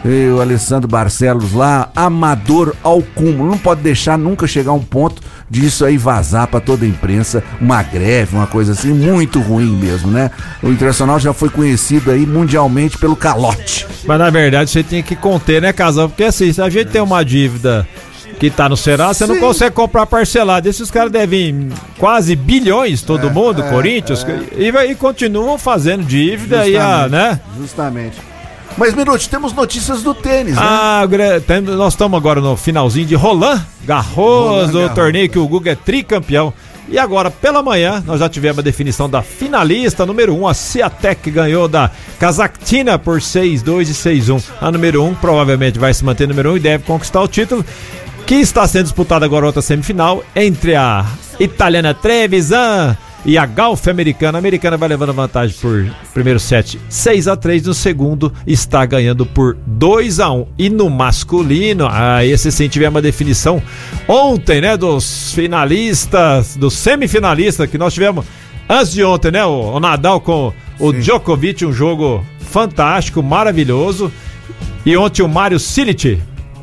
[0.05, 3.51] E o Alessandro Barcelos lá, amador ao cúmulo.
[3.51, 5.23] Não pode deixar nunca chegar um ponto
[5.53, 7.45] disso aí vazar pra toda a imprensa.
[7.61, 10.31] Uma greve, uma coisa assim, muito ruim mesmo, né?
[10.63, 13.87] O Internacional já foi conhecido aí mundialmente pelo calote.
[14.07, 16.09] Mas na verdade você tem que conter, né, Casal?
[16.09, 17.87] Porque assim, se a gente tem uma dívida
[18.41, 20.67] que tá no Serasa, você não consegue comprar parcelado.
[20.69, 24.27] Esses caras devem quase bilhões, todo mundo, é, Corinthians,
[24.57, 27.39] e, vai- e continuam fazendo dívida e a, né?
[27.61, 28.17] Justamente.
[28.77, 30.63] Mas, Minuto, temos notícias do tênis, né?
[30.63, 31.03] Ah,
[31.77, 34.95] nós estamos agora no finalzinho de Roland Garros, Garros.
[34.95, 36.53] torneio que o Guga é tricampeão.
[36.89, 40.55] E agora, pela manhã, nós já tivemos a definição da finalista número 1, um, a
[40.55, 44.43] Ciatec ganhou da Kazakhtina por 6-2 e 6-1.
[44.61, 47.29] A número 1 um, provavelmente vai se manter número 1 um e deve conquistar o
[47.29, 47.65] título,
[48.27, 51.07] que está sendo disputado agora outra semifinal entre a
[51.39, 54.39] italiana Trevisan e a Golf americana.
[54.39, 59.25] A americana vai levando vantagem por primeiro set 6 a 3 no segundo está ganhando
[59.25, 63.63] por 2 a 1 E no masculino, ah, esse sim tivemos uma definição
[64.09, 68.25] ontem, né, dos finalistas, dos semifinalistas que nós tivemos
[68.69, 74.13] antes de ontem, né, o, o Nadal com o Djokovic, um jogo fantástico, maravilhoso.
[74.85, 76.21] E ontem o Mário Silic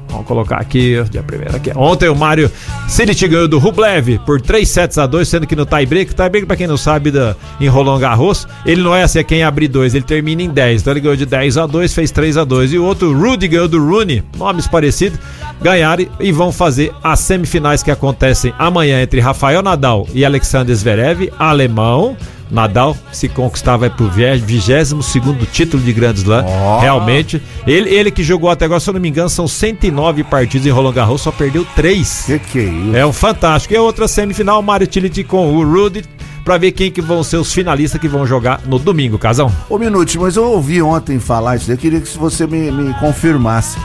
[0.09, 1.71] Vamos colocar aqui, dia primeiro aqui.
[1.75, 2.51] Ontem o Mário
[2.87, 6.55] City ganhou do Rublev por 3 sets a 2, sendo que no tie-break, tie-break pra
[6.55, 9.93] quem não sabe da, em Roland Garros, ele não é assim, é quem abrir dois,
[9.93, 10.81] ele termina em 10.
[10.81, 12.73] Então ele ganhou de 10 a 2, fez 3 a 2.
[12.73, 15.19] E o outro, Rudy ganhou do Rooney, nomes parecidos,
[15.61, 21.31] ganharam e vão fazer as semifinais que acontecem amanhã entre Rafael Nadal e Alexander Zverev,
[21.37, 22.17] alemão.
[22.49, 26.43] Nadal se conquistar vai pro 22 segundo título de Grand Slam.
[26.45, 26.79] Ó.
[26.79, 27.41] Realmente.
[27.65, 30.71] Ele, ele que jogou até agora, se eu não me engano, são 109 partidas em
[30.71, 32.23] Roland Garros, só perdeu 3.
[32.25, 32.95] Que que é isso?
[32.95, 33.73] É um fantástico.
[33.73, 36.03] E a outra semifinal, Mario Tillich com o Rudy,
[36.43, 39.51] pra ver quem que vão ser os finalistas que vão jogar no domingo, Casão.
[39.69, 43.77] Ô, Minute, mas eu ouvi ontem falar isso, eu queria que você me, me confirmasse.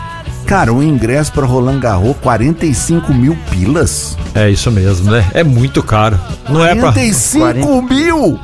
[0.46, 4.16] Cara, o ingresso pra Roland Garros, 45 mil pilas?
[4.34, 5.26] É isso mesmo, né?
[5.32, 6.20] É muito caro.
[6.48, 6.92] Não é pra.
[6.92, 8.38] 45 mil?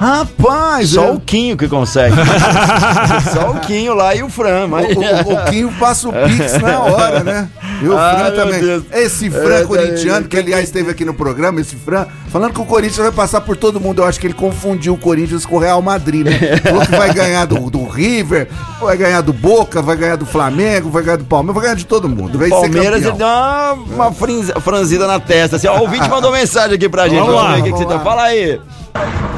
[0.00, 2.16] Rapaz, Só eu- o Quinho que consegue.
[3.34, 4.66] Só o Quinho lá e o Fran.
[4.66, 4.96] Mas...
[4.96, 7.48] O, o, o Quinho passa o Pix na hora, né?
[7.80, 8.60] E o Fran também.
[8.60, 8.84] Deus.
[8.92, 12.60] Esse Fran É, corintiano, é, que aliás esteve aqui no programa, esse Fran, falando que
[12.60, 14.02] o Corinthians vai passar por todo mundo.
[14.02, 16.56] Eu acho que ele confundiu o Corinthians com o Real Madrid, né?
[16.62, 18.48] Falou que vai ganhar do, do River,
[18.80, 21.86] vai ganhar do Boca, vai ganhar do Flamengo, vai ganhar do Palmeiras, vai ganhar de
[21.86, 22.38] todo mundo.
[22.38, 25.56] Vai Palmeiras ser ele deu uma, uma frinz- franzida na testa.
[25.56, 27.18] Assim, ó, o ouvinte mandou mensagem aqui pra gente.
[27.20, 27.98] Vamos Vamos, lá, ver o que, que você tá.
[28.00, 28.60] Fala aí.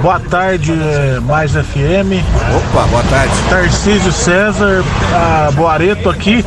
[0.00, 0.72] Boa tarde,
[1.26, 2.24] Mais FM.
[2.56, 3.32] Opa, boa tarde.
[3.48, 4.82] Tarcísio César,
[5.14, 6.44] a Boareto aqui.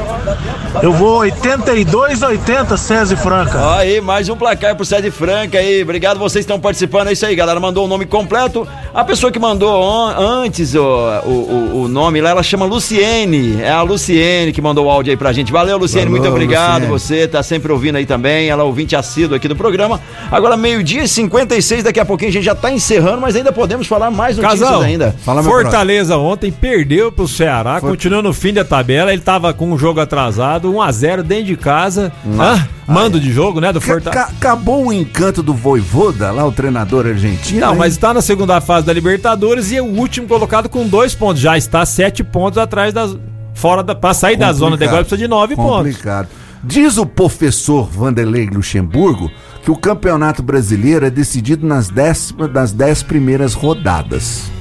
[0.82, 3.76] Eu vou 82 80 César e Franca.
[3.76, 5.82] Aí, mais um placar pro Sede Franca aí.
[5.82, 7.07] Obrigado vocês que estão participando.
[7.07, 7.59] É isso aí, galera.
[7.59, 8.67] Mandou o nome completo.
[8.96, 10.80] A pessoa que mandou antes o,
[11.26, 13.62] o, o- o nome lá, ela chama Luciene.
[13.62, 15.52] É a Luciene que mandou o áudio aí pra gente.
[15.52, 16.06] Valeu, Luciene.
[16.08, 16.88] Valeu, muito obrigado.
[16.88, 17.22] Luciene.
[17.24, 18.48] Você tá sempre ouvindo aí também.
[18.48, 20.00] Ela é ouvinte assíduo aqui do programa.
[20.32, 21.84] Agora, meio-dia e 56.
[21.84, 24.82] Daqui a pouquinho a gente já tá encerrando, mas ainda podemos falar mais notícias Casal,
[24.82, 25.14] ainda.
[25.26, 29.12] Fala, Fortaleza ontem perdeu pro Ceará, continua no fim da tabela.
[29.12, 32.14] Ele tava com um jogo atrasado, 1x0 dentro de casa.
[32.39, 33.74] Ah, mando de jogo, né?
[33.74, 34.12] Do Fortaleza.
[34.26, 37.60] ca- acabou o encanto do Voivoda, lá o treinador argentino.
[37.60, 37.76] Não, hein?
[37.80, 41.41] mas está na segunda fase da Libertadores e é o último colocado com dois pontos.
[41.41, 43.15] Já está sete pontos atrás das.
[43.53, 43.95] Fora da.
[43.95, 44.89] Pra sair da zona de Complicado.
[44.89, 45.77] agora precisa de nove pontos.
[45.77, 46.27] Complicado.
[46.63, 49.29] Diz o professor Vanderlei Luxemburgo
[49.63, 54.51] que o campeonato brasileiro é decidido nas dez, nas dez primeiras rodadas.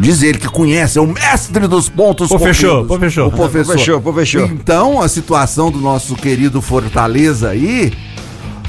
[0.00, 3.28] Diz ele que conhece, é o mestre dos pontos Pô, fechou, pô, fechou.
[3.28, 3.72] O professor.
[3.72, 4.44] Pô, fechou, pô, fechou.
[4.46, 7.92] Então, a situação do nosso querido Fortaleza aí,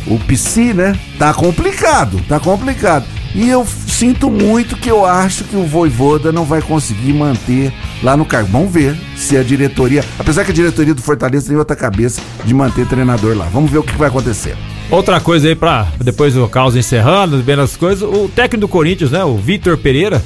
[0.06, 1.00] o PC, né?
[1.18, 3.06] Tá complicado, tá complicado.
[3.34, 3.64] E eu
[4.02, 7.72] sinto muito que eu acho que o Voivoda não vai conseguir manter
[8.02, 8.50] lá no cargo.
[8.52, 12.52] Vamos ver se a diretoria, apesar que a diretoria do Fortaleza tem outra cabeça de
[12.52, 13.46] manter treinador lá.
[13.54, 14.58] Vamos ver o que vai acontecer.
[14.90, 19.12] Outra coisa aí pra depois do caos encerrando, vendo as coisas, o técnico do Corinthians,
[19.12, 20.20] né, o Vitor Pereira,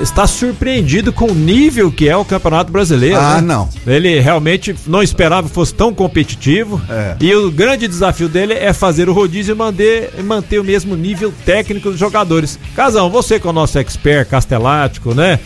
[0.00, 3.16] está surpreendido com o nível que é o Campeonato Brasileiro.
[3.18, 3.40] Ah, né?
[3.42, 3.68] não.
[3.86, 6.80] Ele realmente não esperava que fosse tão competitivo.
[6.88, 7.16] É.
[7.20, 11.32] E o grande desafio dele é fazer o rodízio e manter, manter o mesmo nível
[11.44, 12.58] técnico dos jogadores.
[12.74, 15.38] Casão, você que é o nosso expert castelático, né?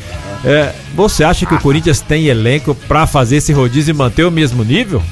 [0.45, 4.31] É, você acha que o Corinthians tem elenco pra fazer esse rodízio e manter o
[4.31, 5.03] mesmo nível?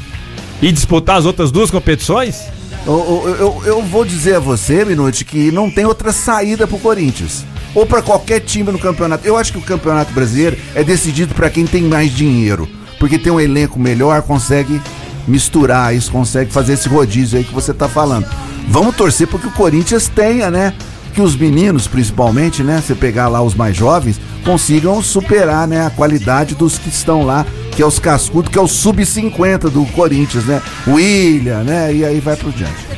[0.61, 2.41] E disputar as outras duas competições?
[2.87, 6.79] Eu, eu, eu- eu vou dizer a você, Minuti, que não tem outra saída pro
[6.79, 7.45] Corinthians.
[7.79, 9.25] Ou pra qualquer time no campeonato.
[9.25, 12.69] Eu acho que o campeonato brasileiro é decidido pra quem tem mais dinheiro.
[12.99, 14.81] Porque tem um elenco melhor, consegue
[15.29, 18.27] misturar isso, consegue fazer esse rodízio aí que você tá falando.
[18.67, 20.75] Vamos torcer porque o Corinthians tenha, né?
[21.15, 22.83] Que os meninos, principalmente, né?
[22.85, 25.87] Você pegar lá os mais jovens, consigam superar, né?
[25.87, 29.87] A qualidade dos que estão lá, que é os cascudos, que é o sub-50 do
[29.93, 30.61] Corinthians, né?
[30.85, 31.95] William, né?
[31.95, 32.89] E aí vai pro diante.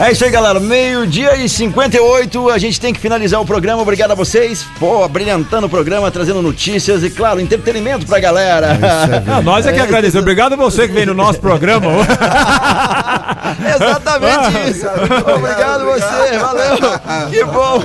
[0.00, 0.58] É isso aí, galera.
[0.58, 2.48] Meio-dia e 58.
[2.48, 3.82] A gente tem que finalizar o programa.
[3.82, 4.64] Obrigado a vocês.
[4.78, 8.78] Pô, brilhantando o programa, trazendo notícias e, claro, entretenimento pra galera.
[9.28, 10.22] Ah, nós é que agradecemos.
[10.22, 11.90] Obrigado a você que veio no nosso programa.
[13.76, 14.86] Exatamente isso.
[15.36, 16.78] Obrigado você, valeu.
[17.30, 17.76] Que bom.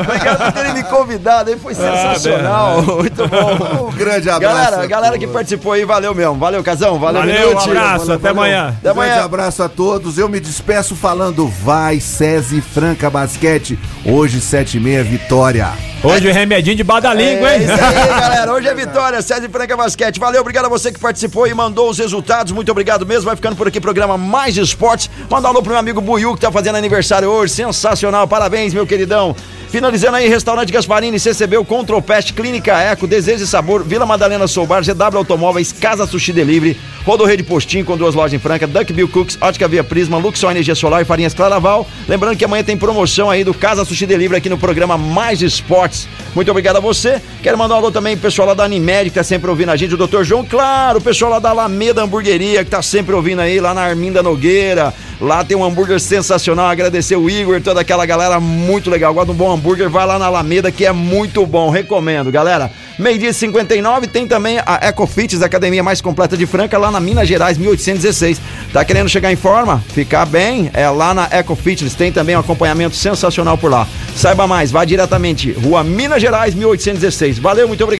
[0.00, 1.50] Obrigado por terem me convidado.
[1.50, 2.82] Aí foi sensacional.
[2.82, 3.88] Muito bom.
[3.88, 4.54] Um grande abraço.
[4.54, 6.34] Galera, a a galera que participou aí, valeu mesmo.
[6.34, 6.98] Valeu, Casão.
[6.98, 8.74] Valeu, Valeu, um abraço, até amanhã.
[8.78, 9.24] Até Um grande amanhã.
[9.24, 10.18] abraço a todos.
[10.18, 13.78] Eu me despeço falando vai, SESI Franca Basquete.
[14.04, 15.68] Hoje, 7 e meia, vitória.
[16.02, 17.62] Hoje o remedinho de badalingo, É hein?
[17.64, 18.52] isso aí, galera.
[18.52, 20.18] Hoje é vitória, César Franca Basquete.
[20.20, 22.52] Valeu, obrigado a você que participou e mandou os resultados.
[22.52, 23.24] Muito obrigado mesmo.
[23.24, 25.08] Vai ficando por aqui programa Mais Esportes.
[25.30, 27.54] Manda um alô pro meu amigo Buiu que tá fazendo aniversário hoje.
[27.54, 28.28] Sensacional.
[28.28, 29.34] Parabéns, meu queridão.
[29.74, 34.84] Finalizando aí, Restaurante Gasparini, CCB, Control Pest, Clínica Eco, Desejo e Sabor, Vila Madalena Soubar,
[34.84, 39.08] GW Automóveis, Casa Sushi Delivery, Rodo Rede Postinho com duas lojas em Franca, Duck Bill
[39.08, 41.88] Cooks, Ótica Via Prisma, Luxor Energia Solar e Farinhas Claraval.
[42.06, 46.06] Lembrando que amanhã tem promoção aí do Casa Sushi Delivery aqui no programa Mais Esportes.
[46.36, 47.20] Muito obrigado a você.
[47.42, 49.76] Quero mandar um alô também pro pessoal lá da Animed que tá sempre ouvindo a
[49.76, 50.22] gente, o Dr.
[50.22, 53.82] João, claro, o pessoal lá da Alameda Hamburgueria que tá sempre ouvindo aí, lá na
[53.82, 54.94] Arminda Nogueira.
[55.20, 56.66] Lá tem um hambúrguer sensacional.
[56.66, 59.14] Agradecer o Igor, toda aquela galera muito legal.
[59.24, 61.70] De um bom hambúrguer, vai lá na Alameda que é muito bom.
[61.70, 62.70] Recomendo, galera.
[62.98, 67.26] Meio-dia 59 tem também a Ecofits, a academia mais completa de Franca, lá na Minas
[67.26, 68.40] Gerais 1816.
[68.72, 69.82] Tá querendo chegar em forma?
[69.88, 70.70] Ficar bem?
[70.72, 71.94] É lá na Ecofits.
[71.94, 73.86] Tem também um acompanhamento sensacional por lá.
[74.14, 77.38] Saiba mais, vá diretamente, Rua Minas Gerais 1816.
[77.38, 77.92] Valeu, muito obrigado.